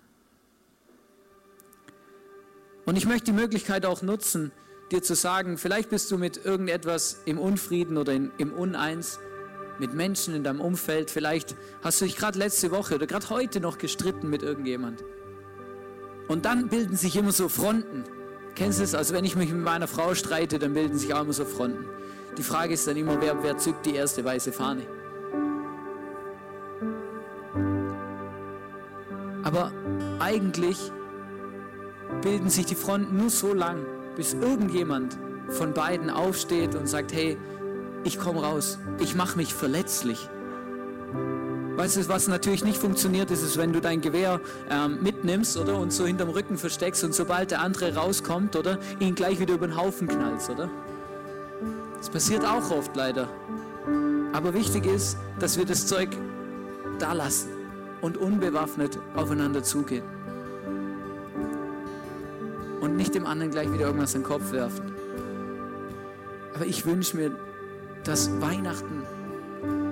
Und 2.87 2.95
ich 2.95 3.05
möchte 3.05 3.25
die 3.25 3.37
Möglichkeit 3.37 3.85
auch 3.85 4.01
nutzen, 4.01 4.53
dir 4.91 5.03
zu 5.03 5.13
sagen, 5.13 5.57
vielleicht 5.57 5.89
bist 5.89 6.09
du 6.09 6.17
mit 6.17 6.45
irgendetwas 6.45 7.21
im 7.25 7.37
Unfrieden 7.37 7.97
oder 7.97 8.13
in, 8.13 8.31
im 8.37 8.53
Uneins 8.53 9.19
mit 9.77 9.93
Menschen 9.93 10.33
in 10.33 10.45
deinem 10.45 10.61
Umfeld. 10.61 11.11
Vielleicht 11.11 11.57
hast 11.83 11.99
du 11.99 12.05
dich 12.05 12.15
gerade 12.15 12.39
letzte 12.39 12.71
Woche 12.71 12.95
oder 12.95 13.05
gerade 13.05 13.29
heute 13.29 13.59
noch 13.59 13.77
gestritten 13.77 14.29
mit 14.29 14.41
irgendjemand. 14.41 15.03
Und 16.29 16.45
dann 16.45 16.69
bilden 16.69 16.95
sich 16.95 17.17
immer 17.17 17.33
so 17.33 17.49
Fronten. 17.49 18.05
Kennst 18.55 18.79
du 18.79 18.85
es? 18.85 18.95
Also 18.95 19.13
wenn 19.13 19.25
ich 19.25 19.35
mich 19.35 19.51
mit 19.51 19.61
meiner 19.61 19.89
Frau 19.89 20.15
streite, 20.15 20.57
dann 20.57 20.73
bilden 20.73 20.97
sich 20.97 21.13
auch 21.13 21.23
immer 21.23 21.33
so 21.33 21.43
Fronten. 21.43 21.85
Die 22.37 22.43
Frage 22.43 22.73
ist 22.73 22.87
dann 22.87 22.95
immer, 22.95 23.19
wer, 23.19 23.43
wer 23.43 23.57
zückt 23.57 23.85
die 23.85 23.95
erste 23.95 24.23
weiße 24.23 24.53
Fahne? 24.53 24.83
Aber 29.43 29.73
eigentlich 30.19 30.77
bilden 32.21 32.49
sich 32.49 32.65
die 32.65 32.75
Fronten 32.75 33.17
nur 33.17 33.29
so 33.29 33.53
lang, 33.53 33.85
bis 34.15 34.33
irgendjemand 34.33 35.17
von 35.49 35.73
beiden 35.73 36.09
aufsteht 36.09 36.75
und 36.75 36.87
sagt, 36.87 37.13
hey, 37.13 37.37
ich 38.03 38.19
komme 38.19 38.41
raus, 38.41 38.79
ich 38.99 39.15
mache 39.15 39.37
mich 39.37 39.53
verletzlich. 39.53 40.29
Weißt 41.77 41.97
du, 41.97 42.09
was 42.09 42.27
natürlich 42.27 42.65
nicht 42.65 42.79
funktioniert, 42.79 43.29
ist 43.29 43.43
es, 43.43 43.55
wenn 43.57 43.71
du 43.71 43.79
dein 43.79 44.01
Gewehr 44.01 44.41
ähm, 44.69 44.97
mitnimmst, 45.03 45.57
oder? 45.57 45.77
Und 45.77 45.93
so 45.93 46.07
hinterm 46.07 46.29
Rücken 46.29 46.57
versteckst 46.57 47.03
und 47.03 47.13
sobald 47.13 47.51
der 47.51 47.61
andere 47.61 47.93
rauskommt, 47.93 48.55
oder? 48.55 48.79
Ihn 48.99 49.13
gleich 49.13 49.39
wieder 49.39 49.53
über 49.53 49.67
den 49.67 49.77
Haufen 49.77 50.07
knallst, 50.07 50.49
oder? 50.49 50.71
Das 51.97 52.09
passiert 52.09 52.43
auch 52.45 52.71
oft 52.71 52.95
leider. 52.95 53.29
Aber 54.33 54.55
wichtig 54.55 54.87
ist, 54.87 55.17
dass 55.39 55.57
wir 55.57 55.65
das 55.65 55.85
Zeug 55.85 56.09
da 56.97 57.13
lassen 57.13 57.49
und 58.01 58.17
unbewaffnet 58.17 58.97
aufeinander 59.15 59.61
zugehen. 59.61 60.16
Und 62.79 62.95
nicht 62.95 63.15
dem 63.15 63.25
anderen 63.25 63.51
gleich 63.51 63.71
wieder 63.71 63.87
irgendwas 63.87 64.13
in 64.13 64.21
den 64.21 64.27
Kopf 64.27 64.51
werfen. 64.51 64.93
Aber 66.53 66.65
ich 66.65 66.85
wünsche 66.85 67.17
mir, 67.17 67.31
dass 68.03 68.41
Weihnachten 68.41 69.03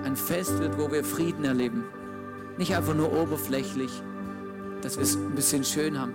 ein 0.04 0.16
Fest 0.16 0.60
wird, 0.60 0.78
wo 0.78 0.92
wir 0.92 1.04
Frieden 1.04 1.46
erleben. 1.46 1.84
Nicht 2.58 2.76
einfach 2.76 2.96
nur 2.96 3.12
oberflächlich, 3.12 3.92
dass 4.82 4.98
wir 4.98 5.04
es 5.04 5.16
ein 5.16 5.36
bisschen 5.36 5.64
schön 5.64 6.00
haben, 6.00 6.14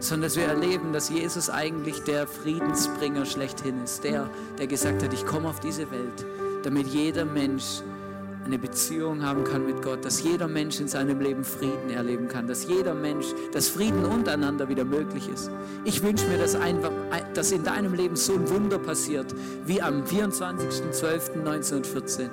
sondern 0.00 0.28
dass 0.28 0.36
wir 0.36 0.44
erleben, 0.44 0.92
dass 0.92 1.08
Jesus 1.08 1.48
eigentlich 1.48 2.00
der 2.02 2.26
Friedensbringer 2.26 3.24
schlechthin 3.24 3.82
ist. 3.82 4.04
Der, 4.04 4.28
der 4.58 4.66
gesagt 4.66 5.02
hat, 5.02 5.12
ich 5.12 5.24
komme 5.24 5.48
auf 5.48 5.60
diese 5.60 5.90
Welt, 5.90 6.26
damit 6.64 6.88
jeder 6.88 7.24
Mensch 7.24 7.82
eine 8.44 8.58
Beziehung 8.58 9.22
haben 9.22 9.44
kann 9.44 9.66
mit 9.66 9.82
Gott, 9.82 10.04
dass 10.04 10.22
jeder 10.22 10.48
Mensch 10.48 10.80
in 10.80 10.88
seinem 10.88 11.20
Leben 11.20 11.44
Frieden 11.44 11.90
erleben 11.90 12.28
kann, 12.28 12.46
dass 12.46 12.66
jeder 12.66 12.94
Mensch, 12.94 13.26
dass 13.52 13.68
Frieden 13.68 14.04
untereinander 14.04 14.68
wieder 14.68 14.84
möglich 14.84 15.28
ist. 15.32 15.50
Ich 15.84 16.02
wünsche 16.02 16.26
mir, 16.26 16.38
dass, 16.38 16.54
einfach, 16.54 16.90
dass 17.34 17.52
in 17.52 17.62
deinem 17.62 17.94
Leben 17.94 18.16
so 18.16 18.34
ein 18.34 18.48
Wunder 18.50 18.78
passiert, 18.78 19.34
wie 19.66 19.80
am 19.80 20.02
24.12.1914 20.02 22.28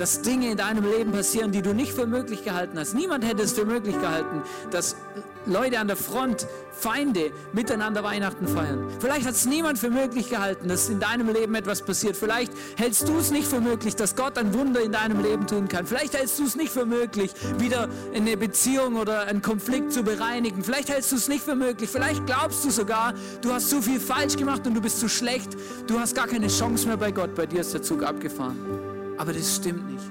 dass 0.00 0.22
Dinge 0.22 0.50
in 0.50 0.56
deinem 0.56 0.90
Leben 0.90 1.12
passieren, 1.12 1.52
die 1.52 1.60
du 1.60 1.74
nicht 1.74 1.92
für 1.92 2.06
möglich 2.06 2.42
gehalten 2.42 2.78
hast. 2.78 2.94
Niemand 2.94 3.22
hätte 3.22 3.42
es 3.42 3.52
für 3.52 3.66
möglich 3.66 4.00
gehalten, 4.00 4.42
dass 4.70 4.96
Leute 5.44 5.78
an 5.78 5.88
der 5.88 5.96
Front, 5.96 6.46
Feinde, 6.72 7.32
miteinander 7.52 8.02
Weihnachten 8.02 8.48
feiern. 8.48 8.86
Vielleicht 8.98 9.26
hat 9.26 9.34
es 9.34 9.44
niemand 9.44 9.78
für 9.78 9.90
möglich 9.90 10.30
gehalten, 10.30 10.68
dass 10.68 10.88
in 10.88 11.00
deinem 11.00 11.28
Leben 11.28 11.54
etwas 11.54 11.82
passiert. 11.82 12.16
Vielleicht 12.16 12.50
hältst 12.76 13.08
du 13.08 13.18
es 13.18 13.30
nicht 13.30 13.46
für 13.46 13.60
möglich, 13.60 13.94
dass 13.94 14.16
Gott 14.16 14.38
ein 14.38 14.54
Wunder 14.54 14.80
in 14.80 14.92
deinem 14.92 15.22
Leben 15.22 15.46
tun 15.46 15.68
kann. 15.68 15.86
Vielleicht 15.86 16.16
hältst 16.16 16.38
du 16.38 16.44
es 16.44 16.56
nicht 16.56 16.72
für 16.72 16.86
möglich, 16.86 17.32
wieder 17.58 17.88
eine 18.14 18.38
Beziehung 18.38 18.96
oder 18.96 19.26
einen 19.26 19.42
Konflikt 19.42 19.92
zu 19.92 20.02
bereinigen. 20.02 20.64
Vielleicht 20.64 20.88
hältst 20.88 21.12
du 21.12 21.16
es 21.16 21.28
nicht 21.28 21.44
für 21.44 21.56
möglich. 21.56 21.90
Vielleicht 21.90 22.24
glaubst 22.24 22.64
du 22.64 22.70
sogar, 22.70 23.12
du 23.42 23.52
hast 23.52 23.68
zu 23.68 23.82
viel 23.82 24.00
falsch 24.00 24.36
gemacht 24.36 24.66
und 24.66 24.72
du 24.72 24.80
bist 24.80 24.98
zu 24.98 25.10
schlecht. 25.10 25.58
Du 25.86 26.00
hast 26.00 26.14
gar 26.14 26.26
keine 26.26 26.48
Chance 26.48 26.86
mehr 26.86 26.96
bei 26.96 27.12
Gott. 27.12 27.34
Bei 27.34 27.44
dir 27.44 27.60
ist 27.60 27.74
der 27.74 27.82
Zug 27.82 28.02
abgefahren. 28.02 28.89
Aber 29.20 29.34
das 29.34 29.56
stimmt 29.56 29.86
nicht. 29.92 30.10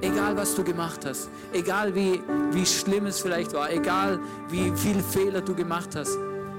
Egal 0.00 0.34
was 0.38 0.54
du 0.54 0.64
gemacht 0.64 1.04
hast, 1.04 1.28
egal 1.52 1.94
wie, 1.94 2.22
wie 2.50 2.64
schlimm 2.64 3.04
es 3.04 3.20
vielleicht 3.20 3.52
war, 3.52 3.70
egal 3.70 4.18
wie 4.48 4.72
viele 4.74 5.02
Fehler 5.02 5.42
du 5.42 5.54
gemacht 5.54 5.90
hast, 5.94 6.16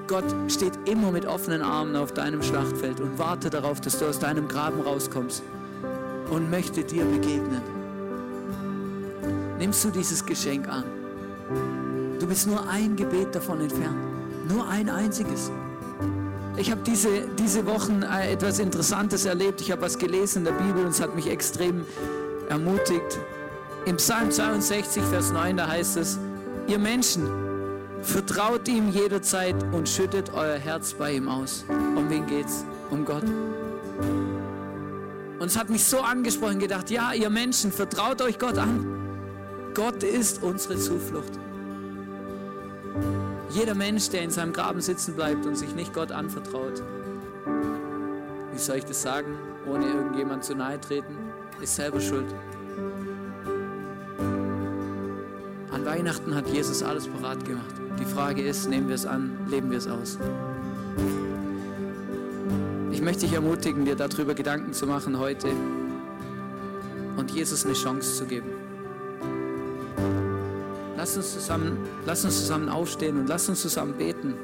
Gott 0.07 0.23
steht 0.49 0.77
immer 0.87 1.11
mit 1.11 1.25
offenen 1.25 1.63
Armen 1.63 1.95
auf 1.95 2.13
deinem 2.13 2.43
Schlachtfeld 2.43 3.01
und 3.01 3.17
wartet 3.17 3.55
darauf, 3.55 3.81
dass 3.81 3.97
du 3.97 4.05
aus 4.05 4.19
deinem 4.19 4.47
Graben 4.47 4.81
rauskommst 4.81 5.41
und 6.29 6.51
möchte 6.51 6.83
dir 6.83 7.05
begegnen. 7.05 7.63
Nimmst 9.57 9.83
du 9.83 9.89
dieses 9.89 10.23
Geschenk 10.23 10.67
an? 10.67 10.83
Du 12.19 12.27
bist 12.27 12.45
nur 12.45 12.69
ein 12.69 12.95
Gebet 12.95 13.33
davon 13.33 13.61
entfernt, 13.61 13.97
nur 14.47 14.67
ein 14.67 14.89
einziges. 14.89 15.49
Ich 16.55 16.69
habe 16.69 16.81
diese, 16.85 17.27
diese 17.39 17.65
Wochen 17.65 18.03
äh, 18.03 18.31
etwas 18.31 18.59
Interessantes 18.59 19.25
erlebt. 19.25 19.59
Ich 19.61 19.71
habe 19.71 19.81
was 19.81 19.97
gelesen 19.97 20.39
in 20.39 20.45
der 20.45 20.51
Bibel 20.51 20.85
und 20.85 20.91
es 20.91 21.01
hat 21.01 21.15
mich 21.15 21.27
extrem 21.27 21.85
ermutigt. 22.47 23.19
Im 23.85 23.97
Psalm 23.97 24.29
62, 24.29 25.03
Vers 25.03 25.31
9, 25.31 25.57
da 25.57 25.67
heißt 25.67 25.97
es, 25.97 26.19
ihr 26.67 26.77
Menschen, 26.77 27.27
vertraut 28.01 28.67
ihm 28.67 28.89
jederzeit 28.89 29.55
und 29.71 29.89
schüttet 29.89 30.31
euer 30.33 30.57
Herz 30.57 30.93
bei 30.93 31.13
ihm 31.13 31.27
aus. 31.27 31.65
Um 31.69 32.09
wen 32.09 32.27
geht's? 32.27 32.65
Um 32.91 33.03
Gott. 33.03 33.23
Und 35.39 35.47
es 35.47 35.57
hat 35.57 35.69
mich 35.69 35.83
so 35.83 35.99
angesprochen, 35.99 36.59
gedacht, 36.59 36.89
ja, 36.91 37.13
ihr 37.13 37.29
Menschen, 37.29 37.71
vertraut 37.71 38.21
euch 38.21 38.37
Gott 38.37 38.57
an. 38.57 38.85
Gott 39.73 40.03
ist 40.03 40.43
unsere 40.43 40.77
Zuflucht. 40.77 41.31
Jeder 43.49 43.75
Mensch, 43.75 44.09
der 44.09 44.23
in 44.23 44.31
seinem 44.31 44.53
Graben 44.53 44.81
sitzen 44.81 45.15
bleibt 45.15 45.45
und 45.45 45.55
sich 45.55 45.75
nicht 45.75 45.93
Gott 45.93 46.11
anvertraut, 46.11 46.81
wie 48.51 48.59
soll 48.59 48.77
ich 48.77 48.85
das 48.85 49.01
sagen, 49.01 49.37
ohne 49.65 49.85
irgendjemand 49.87 50.43
zu 50.43 50.55
nahe 50.55 50.79
treten, 50.79 51.17
ist 51.61 51.75
selber 51.75 51.99
schuld. 51.99 52.25
An 55.71 55.85
Weihnachten 55.85 56.35
hat 56.35 56.47
Jesus 56.47 56.83
alles 56.83 57.07
parat 57.07 57.43
gemacht. 57.45 57.75
Die 57.99 58.05
Frage 58.05 58.43
ist, 58.43 58.69
nehmen 58.69 58.87
wir 58.87 58.95
es 58.95 59.05
an, 59.05 59.37
leben 59.49 59.71
wir 59.71 59.77
es 59.77 59.87
aus? 59.87 60.19
Ich 62.91 63.01
möchte 63.01 63.25
dich 63.25 63.33
ermutigen, 63.33 63.85
dir 63.85 63.95
darüber 63.95 64.33
Gedanken 64.33 64.73
zu 64.73 64.85
machen 64.85 65.17
heute 65.17 65.49
und 67.17 67.31
Jesus 67.31 67.65
eine 67.65 67.73
Chance 67.73 68.17
zu 68.17 68.25
geben. 68.25 68.52
Lass 71.03 71.17
uns 71.17 71.33
zusammen, 71.33 71.77
lass 72.05 72.23
uns 72.23 72.39
zusammen 72.39 72.69
aufstehen 72.69 73.19
und 73.19 73.27
lass 73.27 73.49
uns 73.49 73.61
zusammen 73.61 73.93
beten. 73.97 74.35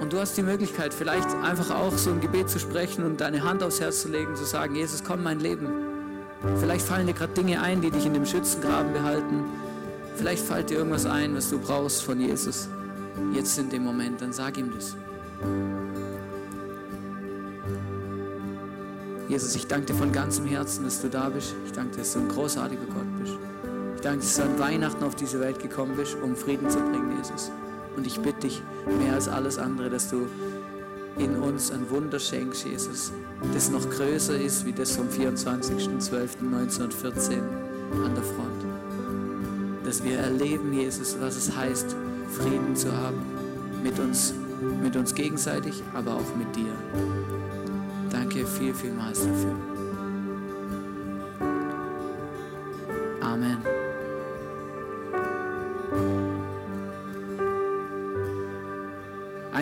Und 0.00 0.12
du 0.12 0.18
hast 0.18 0.36
die 0.36 0.42
Möglichkeit, 0.42 0.92
vielleicht 0.92 1.34
einfach 1.36 1.70
auch 1.70 1.96
so 1.96 2.10
ein 2.10 2.20
Gebet 2.20 2.50
zu 2.50 2.58
sprechen 2.58 3.06
und 3.06 3.22
deine 3.22 3.42
Hand 3.42 3.62
aufs 3.62 3.80
Herz 3.80 4.02
zu 4.02 4.08
legen, 4.08 4.36
zu 4.36 4.44
sagen, 4.44 4.76
Jesus, 4.76 5.02
komm 5.02 5.22
mein 5.22 5.40
Leben. 5.40 5.68
Vielleicht 6.60 6.84
fallen 6.84 7.06
dir 7.06 7.14
gerade 7.14 7.32
Dinge 7.32 7.62
ein, 7.62 7.80
die 7.80 7.90
dich 7.90 8.04
in 8.04 8.12
dem 8.12 8.26
Schützengraben 8.26 8.92
behalten. 8.92 9.44
Vielleicht 10.16 10.44
fällt 10.44 10.68
dir 10.68 10.76
irgendwas 10.76 11.06
ein, 11.06 11.34
was 11.34 11.48
du 11.48 11.58
brauchst 11.58 12.02
von 12.02 12.20
Jesus. 12.20 12.68
Jetzt 13.32 13.58
in 13.58 13.70
dem 13.70 13.82
Moment, 13.82 14.20
dann 14.20 14.34
sag 14.34 14.58
ihm 14.58 14.74
das. 14.74 14.94
Jesus, 19.26 19.54
ich 19.54 19.66
danke 19.66 19.86
dir 19.86 19.94
von 19.94 20.12
ganzem 20.12 20.44
Herzen, 20.44 20.84
dass 20.84 21.00
du 21.00 21.08
da 21.08 21.30
bist. 21.30 21.54
Ich 21.64 21.72
danke 21.72 21.92
dir, 21.92 21.98
dass 22.00 22.12
du 22.12 22.18
ein 22.18 22.28
großartiger 22.28 22.84
Gott 22.92 23.18
bist. 23.22 23.38
Ich 23.96 24.02
danke, 24.02 24.20
dass 24.20 24.36
du 24.36 24.42
an 24.42 24.58
Weihnachten 24.58 25.02
auf 25.04 25.14
diese 25.16 25.40
Welt 25.40 25.58
gekommen 25.58 25.96
bist, 25.96 26.16
um 26.22 26.36
Frieden 26.36 26.70
zu 26.70 26.78
bringen, 26.78 27.16
Jesus. 27.16 27.50
Und 27.96 28.06
ich 28.06 28.20
bitte 28.20 28.40
dich 28.40 28.62
mehr 28.98 29.14
als 29.14 29.26
alles 29.26 29.58
andere, 29.58 29.88
dass 29.90 30.10
du 30.10 30.28
in 31.18 31.34
uns 31.36 31.70
ein 31.70 31.88
Wunder 31.90 32.18
schenkst, 32.18 32.66
Jesus, 32.66 33.12
das 33.54 33.70
noch 33.70 33.88
größer 33.88 34.38
ist 34.38 34.66
wie 34.66 34.72
das 34.72 34.96
vom 34.96 35.08
24.12.1914 35.08 37.38
an 38.04 38.14
der 38.14 38.22
Front. 38.22 38.66
Dass 39.84 40.04
wir 40.04 40.18
erleben, 40.18 40.74
Jesus, 40.74 41.16
was 41.18 41.36
es 41.36 41.56
heißt, 41.56 41.96
Frieden 42.38 42.76
zu 42.76 42.92
haben 42.92 43.16
mit 43.82 43.98
uns, 43.98 44.34
mit 44.82 44.94
uns 44.94 45.14
gegenseitig, 45.14 45.82
aber 45.94 46.16
auch 46.16 46.36
mit 46.36 46.54
dir. 46.54 46.74
Danke 48.10 48.46
viel, 48.46 48.74
vielmals 48.74 49.20
dafür. 49.20 49.75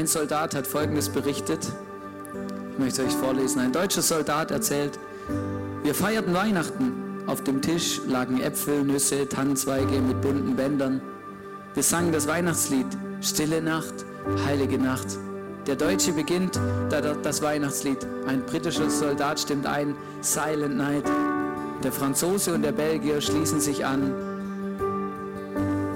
Ein 0.04 0.08
Soldat 0.08 0.54
hat 0.54 0.66
Folgendes 0.66 1.08
berichtet. 1.08 1.66
Ich 2.72 2.78
möchte 2.78 3.04
euch 3.04 3.14
vorlesen. 3.14 3.60
Ein 3.60 3.72
deutscher 3.72 4.02
Soldat 4.02 4.50
erzählt, 4.50 4.98
wir 5.82 5.94
feierten 5.94 6.34
Weihnachten. 6.34 7.22
Auf 7.26 7.42
dem 7.42 7.62
Tisch 7.62 8.02
lagen 8.06 8.38
Äpfel, 8.38 8.82
Nüsse, 8.82 9.26
Tannenzweige 9.26 10.02
mit 10.02 10.20
bunten 10.20 10.56
Bändern. 10.56 11.00
Wir 11.72 11.82
sangen 11.82 12.12
das 12.12 12.26
Weihnachtslied 12.28 12.84
Stille 13.22 13.62
Nacht, 13.62 13.94
heilige 14.44 14.76
Nacht. 14.76 15.06
Der 15.66 15.76
Deutsche 15.76 16.12
beginnt 16.12 16.60
das 16.90 17.40
Weihnachtslied. 17.40 18.06
Ein 18.26 18.44
britischer 18.44 18.90
Soldat 18.90 19.40
stimmt 19.40 19.64
ein 19.64 19.96
Silent 20.20 20.76
Night. 20.76 21.04
Der 21.82 21.92
Franzose 21.92 22.52
und 22.52 22.60
der 22.60 22.72
Belgier 22.72 23.22
schließen 23.22 23.58
sich 23.58 23.86
an. 23.86 24.12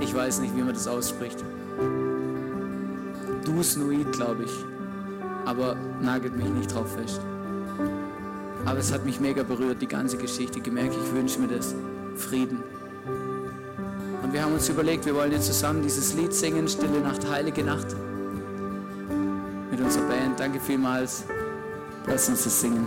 Ich 0.01 0.15
weiß 0.15 0.39
nicht, 0.39 0.57
wie 0.57 0.63
man 0.63 0.73
das 0.73 0.89
ausspricht. 0.89 1.45
Dusnuit, 3.59 4.13
glaube 4.13 4.45
ich. 4.45 4.65
Aber 5.45 5.77
nagelt 6.01 6.37
mich 6.37 6.49
nicht 6.49 6.73
drauf 6.73 6.95
fest. 6.95 7.21
Aber 8.65 8.79
es 8.79 8.93
hat 8.93 9.05
mich 9.05 9.19
mega 9.19 9.43
berührt, 9.43 9.83
die 9.83 9.89
ganze 9.89 10.17
Geschichte. 10.17 10.61
Gemerkt, 10.61 10.95
ich 10.95 11.13
wünsche 11.13 11.41
mir 11.41 11.49
das. 11.49 11.75
Frieden. 12.15 12.63
Und 14.23 14.33
wir 14.33 14.45
haben 14.45 14.53
uns 14.53 14.69
überlegt, 14.69 15.07
wir 15.07 15.15
wollen 15.17 15.33
jetzt 15.33 15.47
zusammen 15.47 15.83
dieses 15.83 16.15
Lied 16.15 16.33
singen, 16.33 16.69
Stille 16.69 17.01
Nacht, 17.01 17.29
Heilige 17.29 17.65
Nacht. 17.65 17.97
Mit 19.73 19.81
unserer 19.81 20.05
Band. 20.05 20.39
Danke 20.39 20.61
vielmals. 20.61 21.25
Lass 22.07 22.29
uns 22.29 22.45
das 22.45 22.61
singen. 22.61 22.87